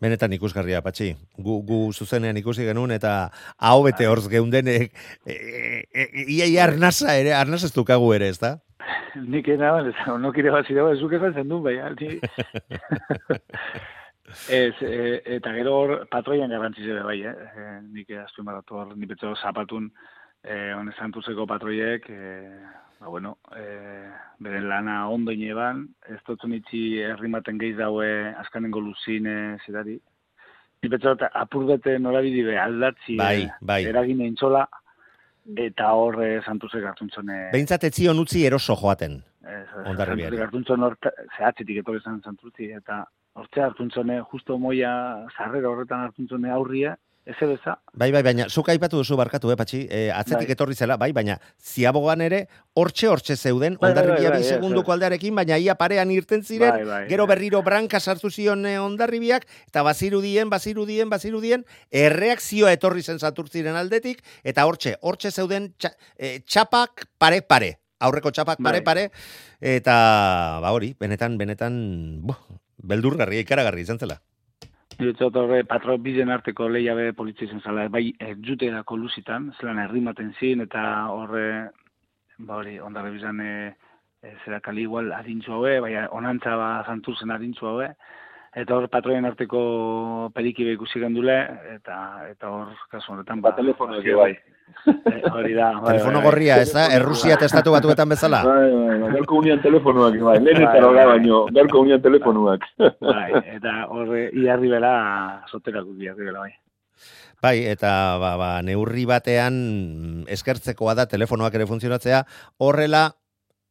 [0.01, 1.09] Benetan ikusgarria, patxi.
[1.41, 3.13] Gu, gu zuzenean ikusi genuen eta
[3.57, 4.91] hau bete horz geundenek
[5.25, 8.59] e, e, e, ia ia arnasa ere, arnasa ez dukagu ere, ez da?
[9.17, 9.71] Nik ena,
[10.21, 12.19] no kire bat zidea, ez duke zen duen, bai, alti.
[14.51, 17.31] Ez, e, eta gero hor patroian garrantzi zebe bai, eh?
[17.31, 19.87] E, nik azpimarratu hor, nik betzo zapatun
[20.43, 22.49] e, honez santurzeko patroiek, e,
[22.99, 23.63] ba, bueno, e,
[24.39, 28.09] beren lana ondo ineban, ez dutzen itxi herrimaten gehiz daue
[28.43, 29.97] askanengo luzine zidari.
[30.83, 33.81] Nik betzo apur bete norabidi be aldatzi Bai, eh, bai.
[33.89, 34.67] eragin eitzola,
[35.55, 37.47] eta hor e, santurzek hartuntzone...
[37.53, 39.21] Behintzat etzion utzi eroso joaten.
[39.47, 39.65] Ez.
[39.71, 40.85] Santurtzi hartuntzon
[41.37, 43.05] zehatzetik etorri zen santurtzi, eta
[43.37, 44.91] hortze hartuntzone, justo moia
[45.35, 46.97] sarrera horretan hartuntzone aurria,
[47.27, 50.53] ez ebeza, Bai, bai, baina, zuk aipatu duzu barkatu, eh, patxi, e, atzetik Bai.
[50.55, 52.39] etorri zela, bai, baina ziabogan ere,
[52.79, 54.95] hortxe hortxe zeuden, Bai, bai, ondarribia bai, bi bai, segunduko ez.
[54.95, 57.35] aldearekin, baina ia parean irten ziren, Bai, bai, gero bai.
[57.35, 64.23] berriro branka sartu zion eh, ondarribiak, eta bazirudien, bazirudien, bazirudien, erreakzioa etorri zen zaturtziren aldetik,
[64.43, 65.73] eta hortxe, hortxe zeuden
[66.17, 68.71] eh, txapak pare-pare, aurreko txapak Bai.
[68.71, 69.09] pare-pare,
[69.59, 69.97] eta,
[70.63, 72.39] ba hori, benetan, benetan, buh,
[72.77, 74.21] beldurgarri, ikaragarri izan zela.
[74.95, 78.05] Niretzat horre patro bizen arteko lehiabe politza izan zala, bai
[78.47, 80.83] juterako luzitan, zelan herrimaten zin, eta
[81.13, 81.43] horre,
[82.47, 83.51] ba hori, ondarre bizan, e,
[84.23, 87.91] e, zera kali igual adintzu haue, bai onantza ba santurzen adintzu haue,
[88.55, 91.35] eta hor patroien arteko perikibe ikusi gendule,
[91.75, 91.97] eta
[92.31, 94.31] eta hor, kasu horretan, Ba, telefono eki bai.
[94.87, 95.71] Eh, hori da.
[95.81, 96.25] bai, Telefono bai, bai.
[96.29, 96.87] gorria, ez da?
[96.95, 98.43] Errusia testatu batuetan bezala?
[98.43, 101.05] Bai, bai, bai, gaurko unian telefonuak, bai, lehen Bai, eta bai, bai.
[101.15, 102.65] baino, gaurko unian telefonuak.
[103.01, 104.93] Bai, eta horre, iarri bela,
[105.51, 106.53] soterak iarri bela, bai.
[107.41, 112.23] Bai, eta ba, ba, neurri batean eskertzekoa da telefonoak ere funtzionatzea,
[112.57, 113.11] horrela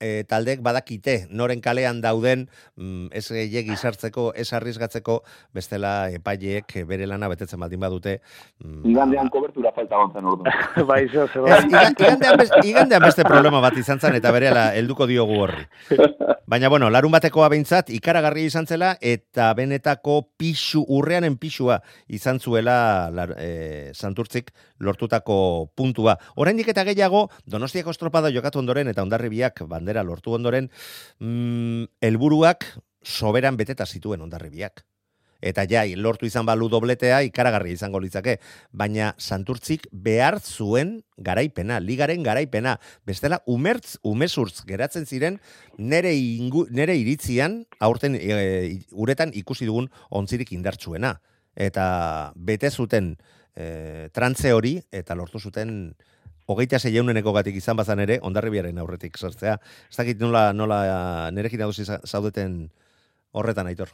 [0.01, 5.23] e, taldek badakite noren kalean dauden mm, ez gehiegi sartzeko, ez arrizgatzeko,
[5.55, 8.21] bestela epaileek bere lana betetzen baldin badute.
[8.65, 10.53] mm, Igandean kobertura falta gontzen orduan.
[10.91, 15.07] bai, zo, Ez, iga- igandean, bes- igandean beste problema bat izan zen eta berehala helduko
[15.07, 15.67] diogu horri.
[16.47, 23.11] Baina bueno, larun batekoa behintzat ikaragarri izan zela eta benetako pixu, urreanen pixua izan zuela
[23.11, 26.15] lar, e, santurtzik lortutako puntua.
[26.37, 30.69] Oraindik eta gehiago, Donostiako estropada jokatu ondoren eta ondarribiak bandera lortu ondoren,
[31.21, 32.67] mm, helburuak
[33.03, 34.85] soberan beteta zituen ondarribiak.
[35.47, 38.39] Eta ja, lortu izan balu dobletea ikaragarri izango litzake,
[38.73, 42.79] baina Santurtzik behar zuen garaipena, ligaren garaipena.
[43.05, 45.39] Bestela, umertz, umezurtz geratzen ziren,
[45.79, 51.21] nere, ingu, nere iritzian, aurten e, uretan ikusi dugun ontzirik indartsuena.
[51.55, 53.15] Eta bete zuten
[53.55, 55.93] e, trantze hori, eta lortu zuten
[56.47, 59.59] hogeita zeieuneneko gatik izan bazan ere, ondarribiaren aurretik sartzea.
[59.91, 62.69] Ez dakit nola, nola nerekin adosi za- zaudeten
[63.33, 63.89] horretan aitor.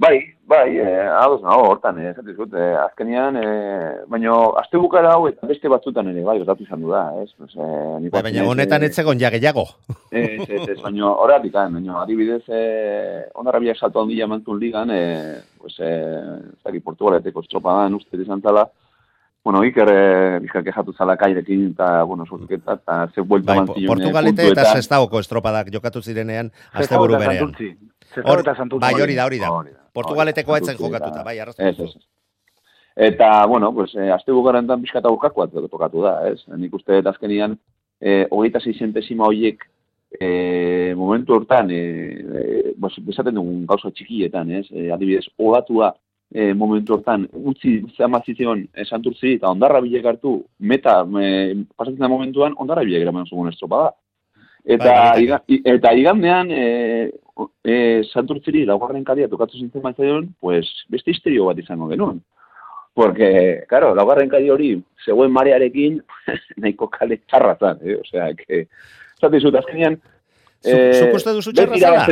[0.00, 0.16] Bai,
[0.48, 5.26] bai, eh, ados nago hortan, eh, esaten dut, eh, azkenean, eh, baina aste bukara hau
[5.28, 7.28] eta beste batzutan ere, bai, osatu izan du da, ez?
[7.36, 9.66] Pues, eh, Bai, baina honetan eh, ez ja gehiago.
[10.10, 15.42] Ez, ez, ez, baina horretik, eh, baina adibidez, eh, ondarrabiak salto handia mantun ligan, eh,
[15.58, 18.70] pues, eh, zaki portugaleteko estropadan uste izan zala,
[19.44, 23.86] bueno, Iker, eh, Iker kejatu zala kairekin, eta, bueno, sortuketa, eta ze buelta Bai, mantzilun,
[23.88, 27.38] Portugalete eta Sestaoko estropadak jokatu zirenean asteburu berean.
[27.38, 27.76] Santurtzi.
[28.24, 28.84] Hor- Santurtzi.
[28.84, 29.50] Bai, hori da, hori da.
[29.50, 31.62] Da, etzen jokatuta, bai, arraztu.
[31.62, 31.96] Ez.
[32.96, 36.42] Eta, bueno, pues, eh, azte bukarantan pixkata urkakoa tokatu da, ez?
[36.58, 37.56] Nik uste azkenian,
[38.00, 39.62] eh, hogeita zei zentesima horiek,
[40.20, 44.66] eh, momentu hortan, eh, eh, pues, bezaten dugun gauza txikietan, ez?
[44.70, 45.94] Eh, adibidez, ogatua
[46.32, 52.08] e, momentu hortan, utzi zamazizion e, santurtzi, eta ondarra bilek hartu, meta, e, pasatzen da
[52.08, 53.92] momentuan, ondarra bilek eraman zugun estropada.
[54.64, 57.10] Eta, Bai, iga, i- eta igandean, e,
[57.64, 62.20] e, santurtziri laugarren kalia tokatu zintzen baitzaion, pues, beste histerio bat izango genuen.
[62.92, 64.70] Porque, claro, laugarren kali hori,
[65.04, 66.00] zegoen marearekin,
[66.60, 67.96] nahiko kale txarra zan, eh?
[68.02, 68.66] Osea, que,
[69.20, 70.00] zati zut, azkenean,
[70.60, 72.04] Zu- zuk uste duzu txarra zela?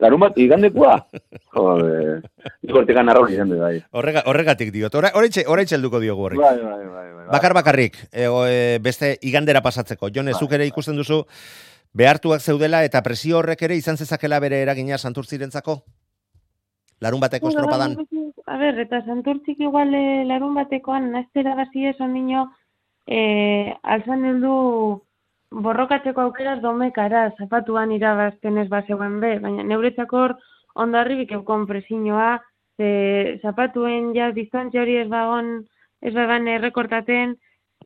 [0.00, 0.96] Larun bat, igandekua?
[1.54, 2.20] Jode,
[2.66, 3.76] ikortekan arraun izan bai.
[3.92, 4.94] Horrega, horregatik diot.
[4.94, 6.38] Ora- Oraintxe oraintxe helduko diogu horri.
[6.38, 7.26] Bai, bai, bai, bai.
[7.30, 10.10] Bakar bakarrik, e, o, e, beste igandera pasatzeko.
[10.14, 11.22] Jone, zuk ere ikusten duzu,
[11.94, 15.80] behartuak zeudela eta presio horrek ere izan zezakela bere eragina santurtzirentzako?
[17.00, 17.94] Larun bateko estropadan?
[17.96, 18.06] bai,
[18.50, 22.48] A ber, eta santurtzik igual eh, larun batekoan naztera gazi ez onino
[23.06, 25.04] eh, alzan heldu
[25.50, 30.36] borrokatzeko aukeraz domekara, zapatuan irabazten ez bazegoen be, baina neuretzako hor
[30.74, 32.38] ondarribik eukon presiñoa,
[32.76, 35.66] ze zapatuen ja distantzia hori ez bagon,
[36.00, 37.36] ez bagan errekortaten,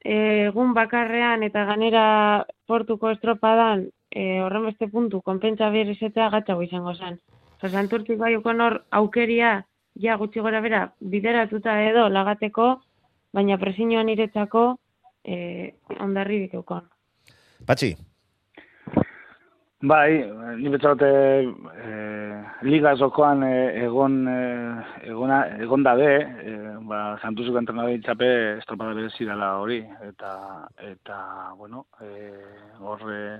[0.04, 2.04] egun bakarrean eta ganera
[2.66, 7.18] portuko estropadan eh, horren beste puntu, konpentsa izatea gatzago izango zen.
[7.64, 12.82] Santurtzik bai hor aukeria, ja gutxi gora bera, bideratuta edo lagateko,
[13.32, 14.76] baina presiñoan iretzako
[15.24, 16.93] eh, ondarribik eukon.
[17.66, 17.94] Patxi,
[19.84, 20.24] Bai,
[20.56, 21.08] ni betzaute
[21.84, 28.30] eh, liga zokoan eh, egon, eh, egona, egon dabe, eh, ba, santuzuko entrenador txape
[28.62, 30.30] estropada berezi dela hori, eta,
[30.88, 31.18] eta
[31.58, 33.36] bueno, eh, hor eh,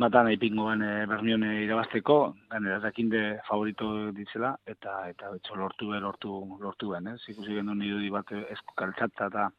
[0.00, 2.18] matan ipingoan eh, Bermione irabazteko,
[2.54, 6.32] ganera zakinde favorito ditzela, eta eta etxo lortu be, lortu,
[6.64, 7.20] lortu ben, ez?
[7.28, 9.50] Ikusi genuen irudi bat esku kaltzatza eta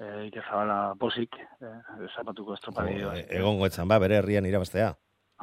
[0.00, 4.94] eh, Ike Zabala posik, eh, zapatuko estropada o, egongo etzan, ba, bere herrian irabaztea.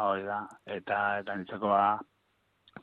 [0.03, 1.85] Hori da, eta eta nitzako ba,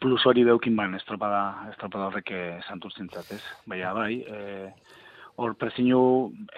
[0.01, 3.43] plus hori deukin ban estropada, estropada horrek eh, santurtzintzat, ez?
[3.68, 4.70] Baina bai, eh,
[5.37, 6.03] hor prezinu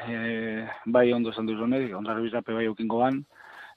[0.07, 3.23] eh, bai ondo esan duzunek, ondarri bizape bai eukingo ban,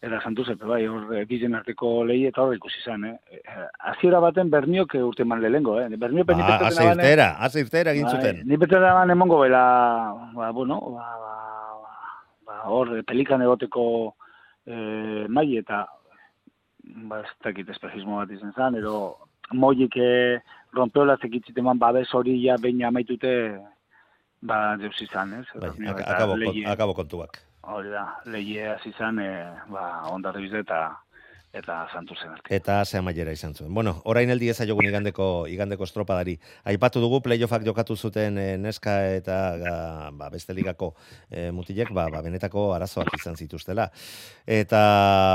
[0.02, 3.40] eta santurzepe bai, hor eh, bizen arteko lehi eta hor ikusi zen, eh?
[3.42, 5.88] Eh, Hasiera baten berniok eh, urte man lehengo, eh?
[5.98, 8.44] Berniok Ba, ase irtera, ase irtera egin zuten.
[8.44, 9.64] Bai, Ni bete da ban emongo bela,
[10.36, 11.34] ba, bueno, ba, ba,
[12.46, 13.88] ba, hor, pelikan egoteko
[14.68, 15.86] e, mai eta
[17.10, 18.94] ba, ez dakit espejismo bat izan zen, ero
[19.58, 20.38] moik e,
[20.78, 23.34] rompeola zekitziteman babes hori ja behin amaitute
[24.46, 25.48] ba, deus izan, ez?
[25.58, 26.38] Bai, akabo,
[26.76, 27.47] akabo kontuak.
[27.68, 29.32] Hori da, leie hasi izan, e,
[29.74, 30.80] ba, ondarri eta
[31.58, 32.56] eta santuzen arte.
[32.56, 33.74] Eta ze amaiera izan zuen.
[33.74, 36.38] Bueno, orain heldi ezaiogun igandeko igandeko estropadari.
[36.70, 39.76] Aipatu dugu playoffak jokatu zuten eh, neska eta ga,
[40.14, 40.94] ba, beste ligako
[41.30, 43.90] eh, mutilek ba, ba, benetako arazoak izan zituztela.
[44.46, 44.82] Eta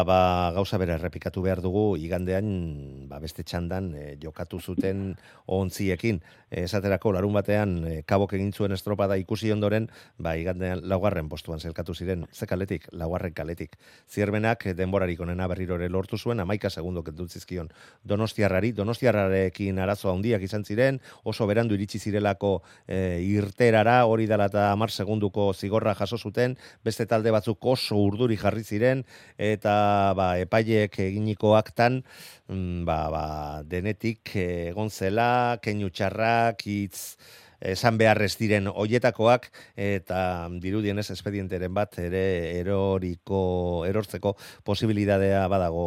[0.08, 0.20] ba,
[0.54, 5.12] gauza bere errepikatu behar dugu igandean ba, beste txandan eh, jokatu zuten
[5.46, 6.22] ontziekin.
[6.52, 11.94] Esaterako larun batean eh, kabok egin zuen estropada ikusi ondoren, ba, igandean laugarren postuan zelkatu
[11.94, 13.78] ziren, ze kaletik, laugarren kaletik.
[14.08, 17.70] Zierbenak denborarik onena berriro ere lortu zuen, amaika segundo kentu zizkion.
[18.04, 24.70] Donostiarrari, donostiarrarekin arazo handiak izan ziren, oso berandu iritsi zirelako e, irterara, hori dela eta
[24.72, 29.04] amar segunduko zigorra jaso zuten, beste talde batzuk oso urduri jarri ziren,
[29.38, 32.02] eta ba, epaiek eginiko aktan,
[32.48, 33.26] mm, ba, ba,
[33.68, 37.16] denetik egon zela, keinu txarrak, hitz,
[37.62, 42.24] esan beharrez diren hoietakoak eta dirudienez espedienteren bat ere
[42.58, 45.86] eroriko erortzeko posibilitatea badago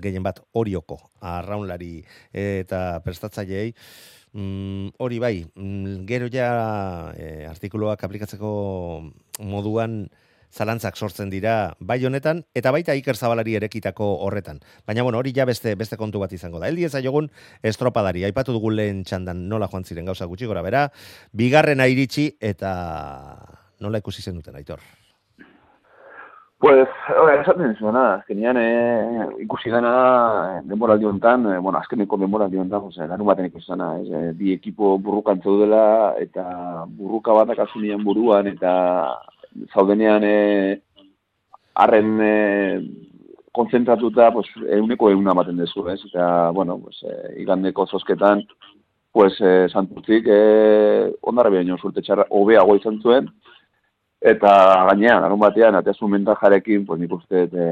[0.00, 1.98] gehien bat orioko arraunlari
[2.32, 3.74] eta prestatzaileei
[4.32, 8.50] Mm, hori bai, mm, gero ja e, artikuluak aplikatzeko
[9.42, 10.04] moduan
[10.52, 14.60] zalantzak sortzen dira bai honetan eta baita Iker Zabalari erekitako horretan.
[14.86, 16.68] Baina bueno, hori ja beste beste kontu bat izango da.
[16.68, 17.30] Eldi ezaiogun
[17.62, 18.24] estropadari.
[18.24, 20.88] Aipatu dugu lehen txandan nola joan ziren gauza gutxi gora bera,
[21.32, 22.72] bigarrena iritsi eta
[23.80, 24.80] nola ikusi zen duten aitor.
[26.60, 29.92] Pues, hori, esaten zuena, azkenean eh, ikusi dena
[30.58, 34.10] eh, denboraldi honetan, eh, bueno, azkeneko denboraldi honetan, pues, eh, larun baten ikusi dena, ez,
[34.12, 35.86] eh, bi ekipo burrukan zaudela,
[36.20, 36.44] eta
[36.98, 38.74] burruka bat akasunean buruan, eta
[39.72, 40.80] zaudenean eh,
[41.74, 42.80] harren eh,
[43.52, 44.48] konzentratuta, pues,
[44.78, 48.44] euneko euna baten dezu, ez, eta, bueno, pues, eh, igandeko zozketan,
[49.12, 53.30] pues, eh, santurtzik, eh, ondarra baino surte txarra, hobeago izan zuen,
[54.20, 54.50] Eta
[54.90, 57.68] gainean, larun batean, ateazun mentajarekin, pues nik uste e,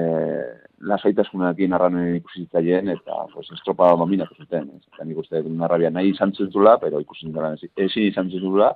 [0.89, 4.70] lasaitasunakin arranen ikusi zitzaien, eta pues, estropa dominatu zuten.
[4.79, 4.95] Ez?
[4.95, 8.70] Eta nik uste narrabia nahi izan zutula, pero ikusi zutela ezin izan zutula.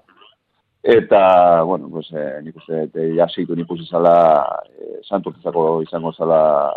[0.83, 4.14] Eta, bueno, pues, e, nik uste e, jaseitu nik usi zala
[4.66, 6.72] e, santurtezako izango zala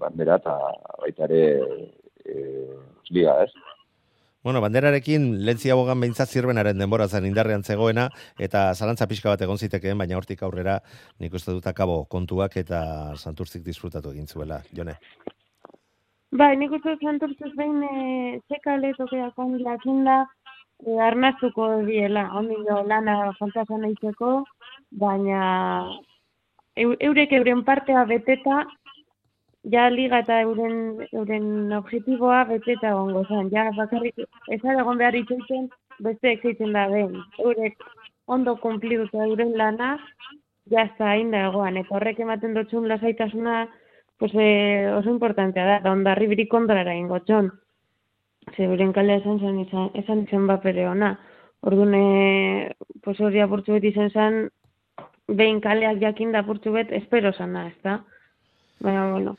[0.00, 0.54] bandera, eta
[1.02, 1.42] baita ere
[2.24, 2.36] e,
[3.10, 3.52] liga, ez?
[4.46, 8.06] Bueno, banderarekin lentzia bogan behintzat zirbenaren denbora zen indarrean zegoena,
[8.38, 10.78] eta zalantza pixka bat egon zitekeen, baina hortik aurrera
[11.20, 12.80] nik uste dut akabo kontuak eta
[13.16, 14.96] santurtzik disfrutatu egin zuela, jone.
[16.32, 20.06] Bai, nik uste dut santurtzez behin e, txekale tokeak ondilatzen
[20.84, 24.44] da, arnaztuko diela, ondigo lana fantazan egiteko,
[24.90, 25.40] baina
[26.76, 28.64] eu, eurek euren partea beteta,
[29.72, 30.76] ja liga eta euren,
[31.12, 33.50] euren objetiboa beteta egongo zen.
[33.54, 34.20] Ja, bakarrik,
[34.52, 35.68] ez da egon behar itxoiten,
[36.06, 37.16] beste egiten da den.
[37.42, 37.82] Eurek
[38.26, 39.96] ondo kumpliduta euren lana,
[40.70, 41.80] ja ez da hain da egoan.
[41.82, 43.66] Eta horrek ematen dutxun lasaitasuna,
[44.18, 47.20] pues, eh, oso importantea da, da ondarri birik ondorara ingo.
[48.54, 51.16] Ze beren kalea esan zen, izan, esan zen bapere ona.
[51.66, 54.38] Orduan, eh, pues hori apurtzu beti izan zen,
[55.26, 57.98] behin kaleak jakin da apurtzu bet, espero sana, ez da?
[58.80, 59.36] Baina, bueno,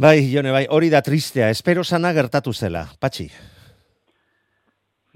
[0.00, 3.26] Bai, jone, bai, hori da tristea, espero sana gertatu zela, patxi.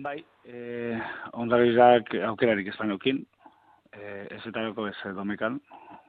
[0.02, 0.98] Bai, eh,
[1.32, 3.20] ondarrizak aukerarik ez baneukin,
[3.92, 5.60] eh, ez eta loko ez domekan,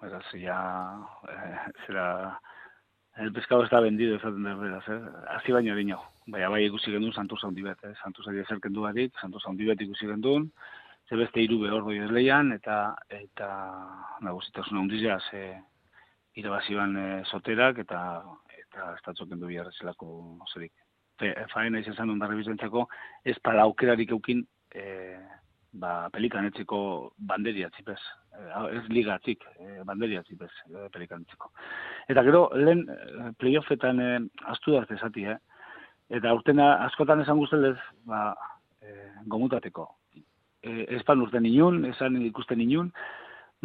[0.02, 0.58] beraz, ja,
[1.30, 2.40] eh, zera,
[3.18, 5.00] el pescado está vendido, esaten da, beraz, eh?
[5.38, 7.94] Asi baino dino, baina bai ikusi gendun Santos handi bet, eh?
[8.04, 10.50] Santos ari ezer kendu barik, Santos handi bet ikusi gendun,
[11.10, 13.50] ze beste hiru behor doi leian, eta, eta,
[14.26, 15.44] nagusitasuna hundizia, ze,
[16.42, 18.00] irabazioan e, soterak, eta,
[18.58, 20.10] eta estatzok kendu biharra zelako
[20.52, 20.74] zerik.
[21.22, 22.88] Fe, faena izan zen ondarri bizentzeko,
[23.24, 24.42] ez pala aukerarik eukin,
[24.74, 25.16] e,
[25.80, 26.80] ba, pelikanetzeko
[27.18, 28.02] banderia txipez.
[28.76, 31.54] Ez ligatik, e, banderia txipez e, pelikanetzeko.
[32.12, 32.84] Eta gero, lehen
[33.40, 34.10] playoffetan e,
[34.52, 35.38] astu da ezati, eh?
[36.10, 38.36] Eta urtena askotan esan guztelez, ba,
[38.82, 38.94] e,
[39.26, 39.88] gomutateko.
[40.62, 42.92] E, espan urten inun, esan ikusten inun,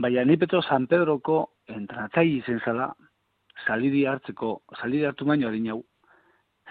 [0.00, 2.90] baina ni petro San Pedroko entranatzaile izen zala,
[3.66, 5.82] salidi hartzeko, salidi hartu baino adin hau,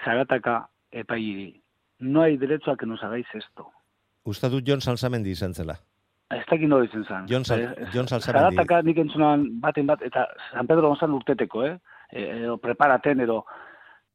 [0.05, 1.53] zagataka epairi.
[1.99, 3.69] No hay derecho a que nos hagáis esto.
[4.23, 5.75] Usta dut Jon Salsamendi izan zela.
[6.29, 7.25] Ez dakit no ditzen zan.
[7.27, 7.63] Jon, Sal,
[7.93, 8.55] Jon Salsamendi.
[8.55, 11.77] Zagataka nik entzunan baten bat, eta San Pedro gonzan urteteko, eh?
[12.11, 13.43] E, edo preparaten, edo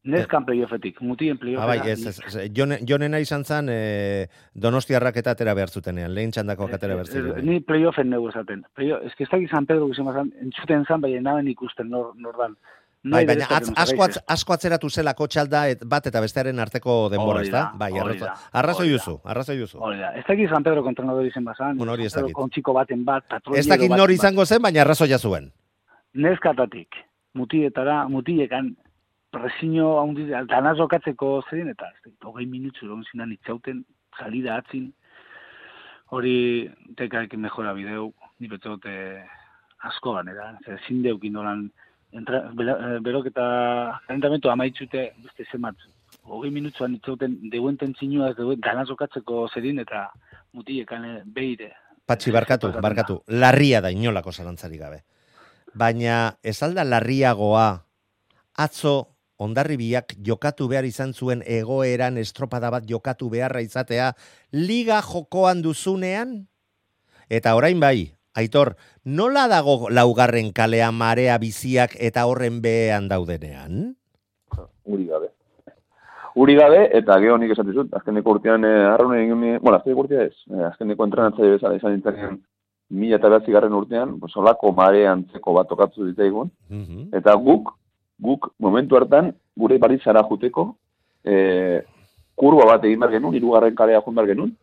[0.04, 1.66] neskan playoffetik, mutien Ah, playoffera.
[1.66, 2.50] bai, ez, ez, ez.
[2.54, 7.10] Jon, Jonena izan zan eh, donostiarrak eta atera behar zutenean, lehen txandakoak atera behar Eh,
[7.10, 7.46] eh, zirenean.
[7.46, 8.64] Ni playoffen negu esaten.
[8.74, 12.12] Playoff, ez que ez dakit San Pedro gizema zan, entzuten zan, baina naben ikusten nor,
[12.16, 12.56] nordan.
[13.04, 15.82] No Bai, baina derecho a que atz, nos asko, atz, asko atzeratu zelako txalda et,
[15.84, 17.58] bat eta bestearen arteko denbora, ezta?
[17.58, 19.78] da, Bai, arrazo, arrazoi duzu, arrazoi duzu.
[20.16, 21.76] Ez dakit San Pedro kontrenador izen bazan.
[21.76, 22.32] Bueno, hori ez dakit.
[22.32, 24.14] Kontxiko baten bat, patroiero Ez dakit baten nor bat.
[24.14, 25.52] izango zen, baina arrazoia zuen.
[26.14, 26.88] Neskatatik,
[27.34, 28.76] mutietara, mutiekan,
[29.34, 33.82] presio handi, danaz okatzeko zerin, eta ez dakit, hogei minutzu egon zinan itxauten,
[34.18, 34.90] salida atzin,
[36.14, 36.36] hori
[36.98, 38.94] tekaekin mejora bideu, ni betzote
[39.90, 41.66] asko ganera, zer zindeukin nolan,
[42.14, 43.46] entra, eh, beroketa
[44.06, 45.88] kalentamentu amaitzute, beste zemat,
[46.30, 50.06] hogei minutzuan itxauten deuenten zinua ez deuen, danaz okatzeko zerin, eta
[50.52, 51.74] mutiekan eh, beire,
[52.04, 53.22] Patxi, barkatu, barkatu.
[53.32, 54.98] Larria da inolako zalantzari gabe.
[55.72, 57.68] Baina, ez alda larriagoa,
[58.60, 64.12] atzo, ondarribiak jokatu behar izan zuen egoeran estropada bat jokatu beharra izatea,
[64.52, 66.46] liga jokoan duzunean?
[67.28, 68.72] Eta orain bai, Aitor,
[69.06, 73.94] nola dago laugarren kalea marea biziak eta horren behean daudenean?
[74.84, 75.28] uri gabe.
[76.34, 80.24] Uri gabe, eta geho nik esatzen zut, azkeneko urtean eh, arraun egin bueno, azkeneko urtea
[80.26, 82.40] ez, eh, azkeneko entrenatzaile bezala izan nintzen
[82.90, 87.14] mila eta garren urtean, pues, olako mare antzeko bat tokatu ditaigun, Mhm.
[87.14, 87.70] eta guk,
[88.24, 90.66] guk momentu hartan, gure baritzara juteko,
[91.24, 91.82] eh,
[92.34, 94.54] kurba bat egin behar genuen, hirugarren kalea joan behar genuen,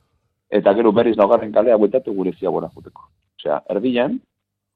[0.60, 3.08] eta gero berriz laugarren kalea bueltatu gure ziagora juteko.
[3.40, 4.18] Osea, erdian,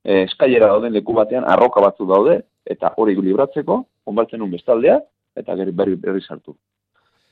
[0.04, 5.00] eh, eskailera dauden leku batean, arroka batzu daude, eta hori libratzeko, onbaltzen un bestaldea,
[5.36, 6.56] eta gero berri, berri sartu.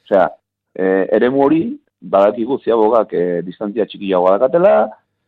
[0.04, 0.28] Osea,
[0.76, 1.64] eh, eremu hori,
[2.02, 4.74] badakigu ziabogak eh, distantzia txikiagoa dakatela,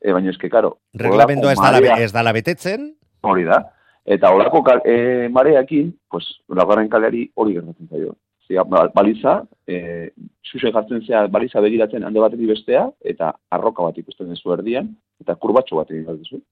[0.01, 2.93] eh, baina eske, karo, Reglamendua ez dala, ez dala betetzen,
[3.25, 3.63] Hori da.
[4.05, 8.15] Eta horako e, mareakin, pues, laugarren kaleari hori gertatzen zaio.
[8.47, 10.11] Zia, ba- baliza, e,
[10.45, 15.33] xuxe jartzen zea, baliza begiratzen hande batetik bestea, eta arroka bat ikusten duzu erdian, eta
[15.35, 16.43] kurbatxo bat egin behar duzu.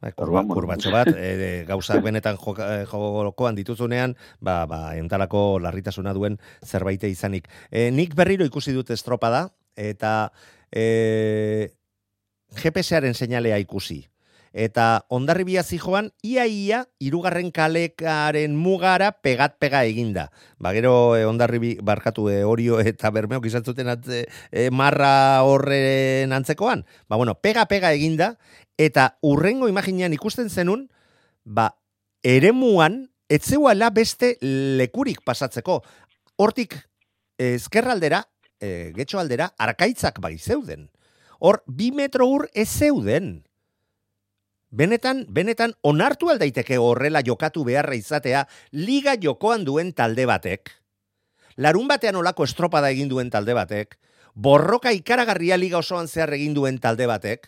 [0.00, 6.38] Bai, kurba, kurbatxo bat, e, gauzak benetan eh, jokoan dituzunean, ba, ba, entalako larritasuna duen
[6.64, 7.48] zerbaite izanik.
[7.70, 9.46] E, nik berriro ikusi dut estropada,
[9.76, 10.32] eta
[10.72, 11.70] e,
[12.56, 14.02] GPS-aren seinalea ikusi.
[14.54, 20.28] Eta ondarribia zijoan, ia ia, irugarren kalekaren mugara pegat pega eginda.
[20.62, 24.20] Ba, gero e, ondarribi barkatu e, orio eta bermeok izan zuten atze,
[24.54, 26.84] e, marra horren antzekoan.
[27.10, 28.36] Ba, bueno, pega pega eginda,
[28.78, 30.86] eta urrengo imaginean ikusten zenun,
[31.42, 31.72] ba,
[32.22, 35.80] eremuan, etzeuala beste lekurik pasatzeko.
[36.38, 36.76] Hortik,
[37.42, 38.22] ezkerraldera,
[38.62, 40.92] e, getxo aldera, arkaitzak bai zeuden.
[41.42, 43.42] Hor, bi metro ur ez zeuden.
[44.74, 48.40] Benetan, benetan, onartu aldaiteke horrela jokatu beharra izatea,
[48.72, 50.72] liga jokoan duen talde batek.
[51.62, 53.94] Larun batean olako estropada egin duen talde batek,
[54.34, 57.46] borroka ikaragarria liga osoan zehar egin duen talde batek,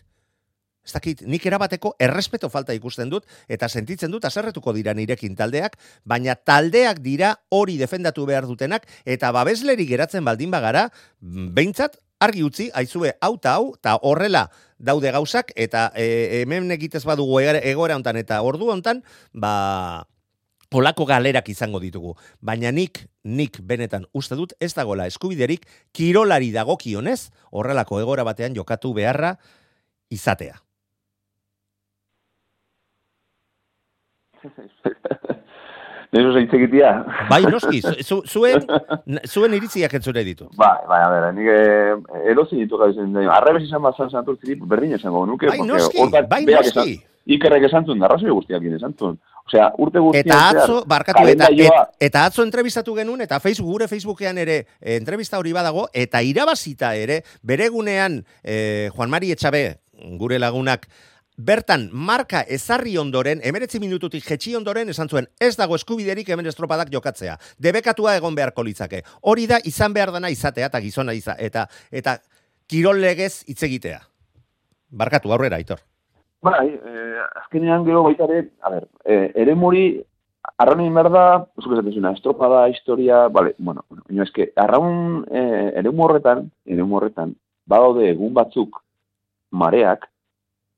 [0.87, 5.75] ez dakit, nik erabateko errespeto falta ikusten dut, eta sentitzen dut aserretuko dira nirekin taldeak,
[6.07, 10.87] baina taldeak dira hori defendatu behar dutenak, eta babesleri geratzen baldin bagara,
[11.19, 14.47] behintzat, argi utzi, aizue, hau eta hau, eta horrela
[14.79, 19.03] daude gauzak, eta e, hemen egitez badugu egoera hontan eta ordu hontan,
[19.33, 20.07] ba,
[20.77, 22.15] olako galerak izango ditugu.
[22.41, 28.93] Baina nik, nik benetan uste dut, ez dagoela eskubiderik, kirolari dagokionez, horrelako egora batean jokatu
[28.97, 29.37] beharra
[30.11, 30.61] izatea.
[36.17, 36.93] Neso zeitzekitia.
[37.31, 38.65] Bai, noski, zu- zu, zuen,
[39.29, 40.49] zuen iritziak entzure ditu.
[40.57, 43.31] Bai, bai, a ver, nik eh, erosi ditu gabezen daio.
[43.35, 45.51] Arrebes izan bazan santurtziri, berdin esango nuke.
[45.53, 46.99] Bai, noski, bai, noski.
[47.37, 49.17] Ikerrek esan zuen, arrazoi guztiak esan zuen.
[49.47, 53.87] Osea, urte guztiak Eta atzo, barkatu, eta, et, eta atzo entrevistatu genuen, eta Facebook, gure
[53.91, 59.63] Facebookean ere e, entrevista hori badago, eta irabazita ere, bere gunean, e, Juan Mari Etxabe,
[60.19, 60.89] gure lagunak,
[61.37, 66.91] bertan marka ezarri ondoren, emeretzi minututik jetxi ondoren, esan zuen, ez dago eskubiderik hemen estropadak
[66.93, 67.37] jokatzea.
[67.59, 69.03] Debekatua egon beharko litzake.
[69.23, 72.19] Hori da, izan behar dana izatea, eta gizona iza, eta, eta
[72.67, 74.01] kirol legez hitz egitea.
[74.91, 75.81] Barkatu, aurrera, Aitor.
[76.47, 79.87] Bai, eh, azkenean gero baita ere, a ber, eh, ere muri,
[80.63, 81.25] arraun egin behar da,
[81.61, 87.35] zuk esaten zuna, estropada, historia, vale, bueno, bueno, eske, arraun, eh, ere horretan, ere horretan,
[87.67, 88.79] badaude egun batzuk,
[89.51, 90.07] mareak,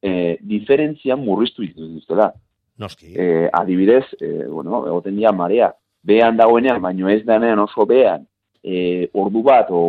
[0.02, 2.32] eh, diferentzian murriztu dituztela.
[2.78, 3.12] Noski.
[3.16, 5.72] eh, adibidez, eh, bueno, egoten dira marea,
[6.02, 8.26] behan dagoenean, baino ez denean oso behan,
[8.62, 9.80] eh, ordu bat, o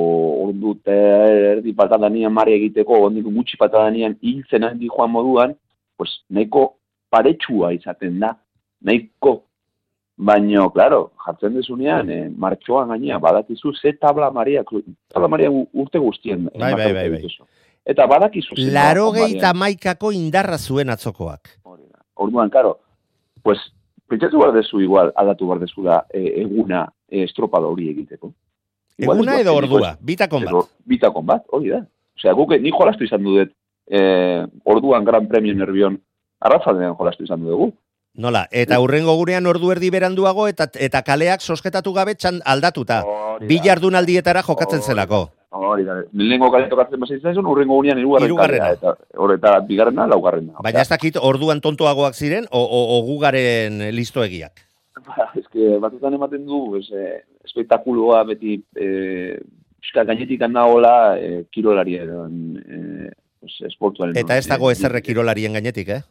[0.48, 5.56] ordu erdi patadanean mare egiteko, ondik gutxi patadanean hiltzen handi joan moduan,
[5.98, 6.80] pues nahiko
[7.10, 8.34] paretsua izaten da,
[8.82, 9.44] nahiko,
[10.18, 14.64] baino, claro, jartzen dezunean, eh, martxoan gainea, badakizu ze tabla maria,
[15.14, 16.50] tabla maria urte guztien.
[16.58, 17.22] Bai, bai, bai, bai.
[17.86, 21.56] Eta badakizu Laro geita maikako indarra zuen atzokoak.
[22.20, 22.80] Orduan, karo,
[23.44, 23.60] pues,
[24.10, 28.34] pentsatu behar dezu igual, aldatu behar dezu da e, eguna e, estropada hori egiteko.
[29.00, 30.72] Igual Eguna edo ordua, bitakon bat.
[30.86, 31.86] bitakon bat, hori da.
[32.20, 33.54] Osea, guk, ni jolastu izan dudet,
[33.88, 34.02] e,
[34.66, 35.96] orduan Gran Premio nervion,
[36.40, 37.72] arrazaldean jolastu izan dugu.
[38.20, 43.04] Nola, eta urrengo gurean ordu erdi beranduago eta eta kaleak sosketatu gabe txan aldatuta.
[43.06, 43.48] Hori da.
[43.48, 45.30] Bi jardunaldietara jokatzen zelako.
[45.50, 45.96] Hori da.
[46.14, 50.54] Lehenengo kale tokatzen basa izan urrengo gurean irugarren kalea, Eta, hori, eta bigarrena, laugarrena.
[50.62, 54.62] Baina ez dakit orduan tontoagoak ziren o, o, o gugaren listoegiak.
[55.08, 59.40] Ba, eske batzutan ematen du, ez, eh, espektakuloa beti eh,
[59.82, 64.18] pixka gainetik nahola eh, kirolarien eh, pues, esportuaren.
[64.22, 66.02] Eta ez dago ezerre kirolarien gainetik, eh?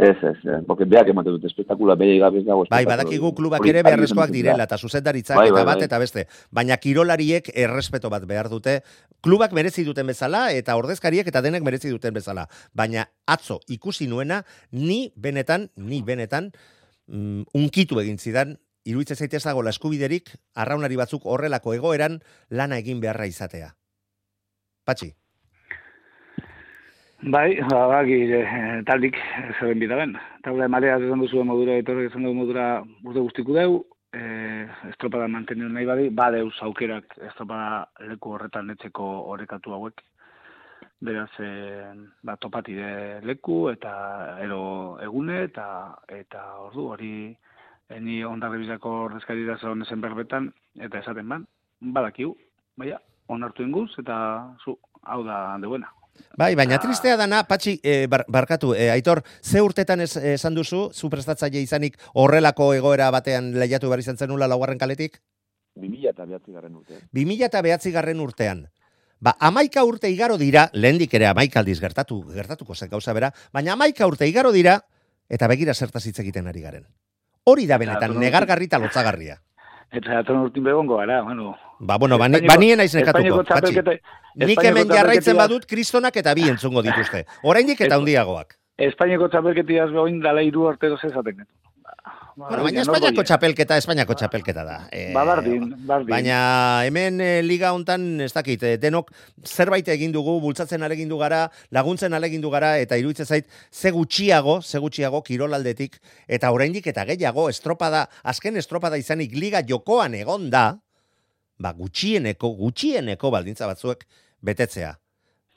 [0.00, 2.64] Ez, ez, eh, porque beak ematen dute espektakula behi gabe ez dago.
[2.70, 5.88] Bai, badakigu klubak ere beharrezkoak direla, eta zuzendaritzak Bai, eta bai, bat bai.
[5.90, 6.24] eta beste.
[6.50, 8.78] Baina kirolariek errespeto bat behar dute,
[9.20, 12.46] klubak merezi duten bezala, eta ordezkariek eta denek merezi duten bezala.
[12.72, 14.40] Baina atzo ikusi nuena,
[14.72, 16.50] ni benetan, ni benetan,
[17.06, 18.56] mm, unkitu egin zidan,
[18.88, 23.74] iruditzen zaite ez dago eskubiderik, arraunari batzuk horrelako egoeran lana egin beharra izatea.
[24.88, 25.12] Patxi,
[27.22, 29.16] Bai, ba, baki, eh, taldik
[29.58, 30.14] zeben bidaren.
[30.40, 33.74] Tabla marea esan duzu modura, etorrek esan dugu modura urte guztiku deu,
[34.16, 39.04] eh, estropada mantenu nahi badi, badeuz aukerak estropada leku horretan netzeko
[39.34, 40.00] orekatu hauek.
[41.02, 41.92] Beraz, eh,
[42.22, 45.68] ba, topatide leku eta ero egune eta
[46.08, 47.36] eta ordu hori
[47.90, 51.46] eh, ni ondarri bizako ordezkari da zaun esen berbetan eta esaten ban,
[51.82, 52.34] badakiu,
[52.78, 52.96] baina,
[53.28, 55.99] onartu inguz eta zu, hau da deuena.
[56.36, 56.80] Bai, baina Ah.
[56.80, 61.60] tristea dana, patxi, e, bar, barkatu, e, Aitor, ze urtetan ez, esan duzu, zu prestatzaile
[61.60, 65.20] izanik horrelako egoera batean lehiatu behar izan zenula laugarren kaletik?
[65.76, 67.00] 2000 eta behatzi garren urtean.
[67.12, 68.68] 2000 eta behatzi garren urtean.
[69.20, 73.74] Ba, amaika urte igaro dira, lehendik ere amaika aldiz gertatu, gertatuko zen gauza bera, baina
[73.74, 74.80] amaika urte igaro dira,
[75.28, 76.86] eta begira zertaz hitz egiten ari garen.
[77.44, 79.42] Hori da benetan, Eta, negargarri eta lotzagarria.
[79.92, 81.56] Eta datorren urtin begongo gara, bueno.
[81.80, 83.98] Ba, bueno, bani, banien naiz nekatuko, txapelketa-
[84.36, 87.24] Nik hemen jarraitzen badut kristonak eta bi entzungo dituzte.
[87.42, 88.54] Oraindik eta handiagoak.
[88.78, 91.42] Espainiako txapelketiaz behoin dala iru arte doz ezaten.
[92.36, 94.76] Ba, Bueno, baina Espainiako txapelketa, Espainiako txapelketa da.
[94.92, 96.10] Eh, Ba, bardin, bardin.
[96.10, 96.38] Baina
[96.86, 99.10] hemen eh, liga hontan ez dakit, eh, denok
[99.46, 104.78] zerbait egin dugu, bultzatzen alegindu gara, laguntzen alegindu gara eta iruditzen zait ze gutxiago, ze
[104.78, 110.78] gutxiago kirolaldetik eta oraindik eta gehiago estropada, azken estropada izanik liga jokoan egon da,
[111.58, 114.06] ba, gutxieneko, gutxieneko baldintza batzuek
[114.42, 114.94] betetzea.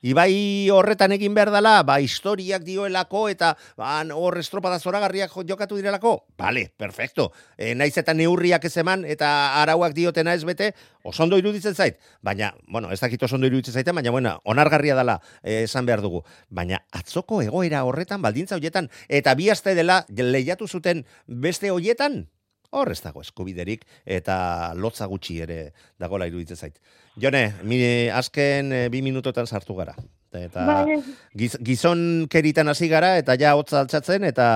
[0.03, 5.77] Ibai horretan egin behar dela, ba, historiak dioelako eta ba, hor estropada zoragarriak jo- jokatu
[5.79, 6.25] direlako.
[6.37, 7.29] Bale, perfecto.
[7.55, 9.29] E, naiz eta neurriak ez eman eta
[9.61, 10.73] arauak diotena ez bete,
[11.07, 12.01] osondo iruditzen zait.
[12.21, 16.25] Baina, bueno, ez dakit osondo iruditzen zaiten, baina, bueno, onargarria dela eh, esan behar dugu.
[16.49, 22.25] Baina, atzoko egoera horretan, baldintza hoietan, eta bi aste dela lehiatu zuten beste hoietan,
[22.73, 25.59] hor ez dago eskubiderik eta lotza gutxi ere
[26.01, 26.79] dagola iruditzen zait.
[27.21, 27.77] Jone, mi,
[28.09, 29.93] azken eh, bi minutotan sartu gara.
[30.33, 30.95] Eta Bai,
[31.37, 34.47] giz, gizon keritan hasi gara eta ja hotza altxatzen eta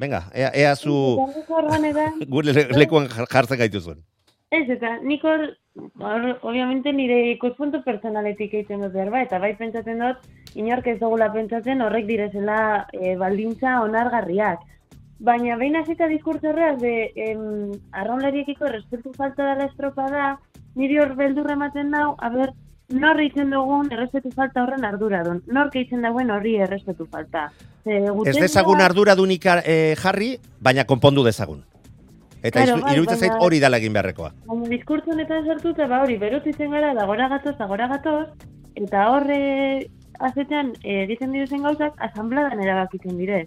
[0.00, 0.94] venga, ea, ea zu
[2.34, 4.00] gure le- lekuan jar- jartzen gaituzuen.
[4.54, 5.44] Ez, eta nik hor,
[6.40, 10.24] obviamente nire ikuspuntu personaletik egiten dut behar, ba, eta bai pentsatzen dut,
[10.54, 12.58] inork ez dugula pentsatzen horrek direzela
[12.94, 14.62] e, baldintza onargarriak.
[15.24, 20.38] Baina behin hasita diskurtso horreaz de em, arraunlariekiko respetu falta dela estropada,
[20.76, 22.52] niri hor beldurra ematen dau, a ber,
[22.92, 25.40] nor egiten dugun errespetu falta horren arduradun.
[25.46, 27.46] Nork egiten dauen horri errespetu falta.
[27.84, 31.64] Ze, Ez dezagun arduradunik eh, jarri, baina konpondu dezagun.
[32.44, 34.34] Eta Claro, bai, iruditzen zait hori dala egin beharrekoa.
[34.44, 38.26] Baina diskurtso honetan sartuta, ba hori, berotitzen gara, da gora gatoz, da gora gatoz,
[38.76, 39.38] eta horre
[40.20, 43.46] azetean eh, egiten diruzen gauzak, asambladan erabakitzen dire.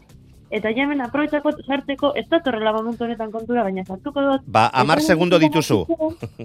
[0.50, 4.46] Eta jamen aprobetsako sartzeko, ez da torrela momentu honetan kontura, baina sartuko dut.
[4.48, 5.82] Ba, amar segundo dituzu.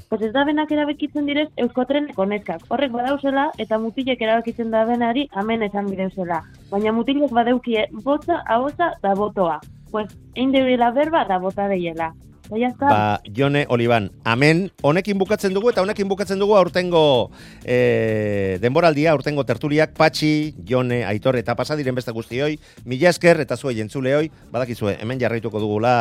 [0.09, 2.67] Pues ez da benak erabakitzen direz euskotreneko neskak.
[2.69, 6.43] Horrek badauzela eta mutilek erabakitzen da benari amen esan bideuzela.
[6.73, 9.61] Baina mutilek badeukie botza, ahotza da botoa.
[9.93, 12.13] Pues, egin berba da bota deiela.
[12.55, 12.87] Ya está.
[12.87, 17.31] Ba, Jone Oliban, amen, honekin bukatzen dugu eta honekin bukatzen dugu aurtengo
[17.65, 23.81] e, denboraldia, aurtengo tertuliak, Patxi, Jone, Aitor eta pasadiren beste guztioi, mila esker eta zuei
[23.81, 25.95] entzuleoi, badakizue, hemen jarraituko dugula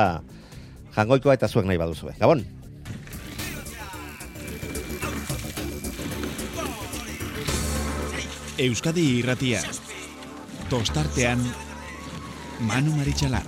[0.95, 2.17] jangoikoa eta zuek nahi baduzue.
[2.19, 2.43] Gabon?
[8.59, 9.63] Euskadi irratia.
[10.69, 11.39] Tostartean
[12.67, 13.47] Manu Maritxalar.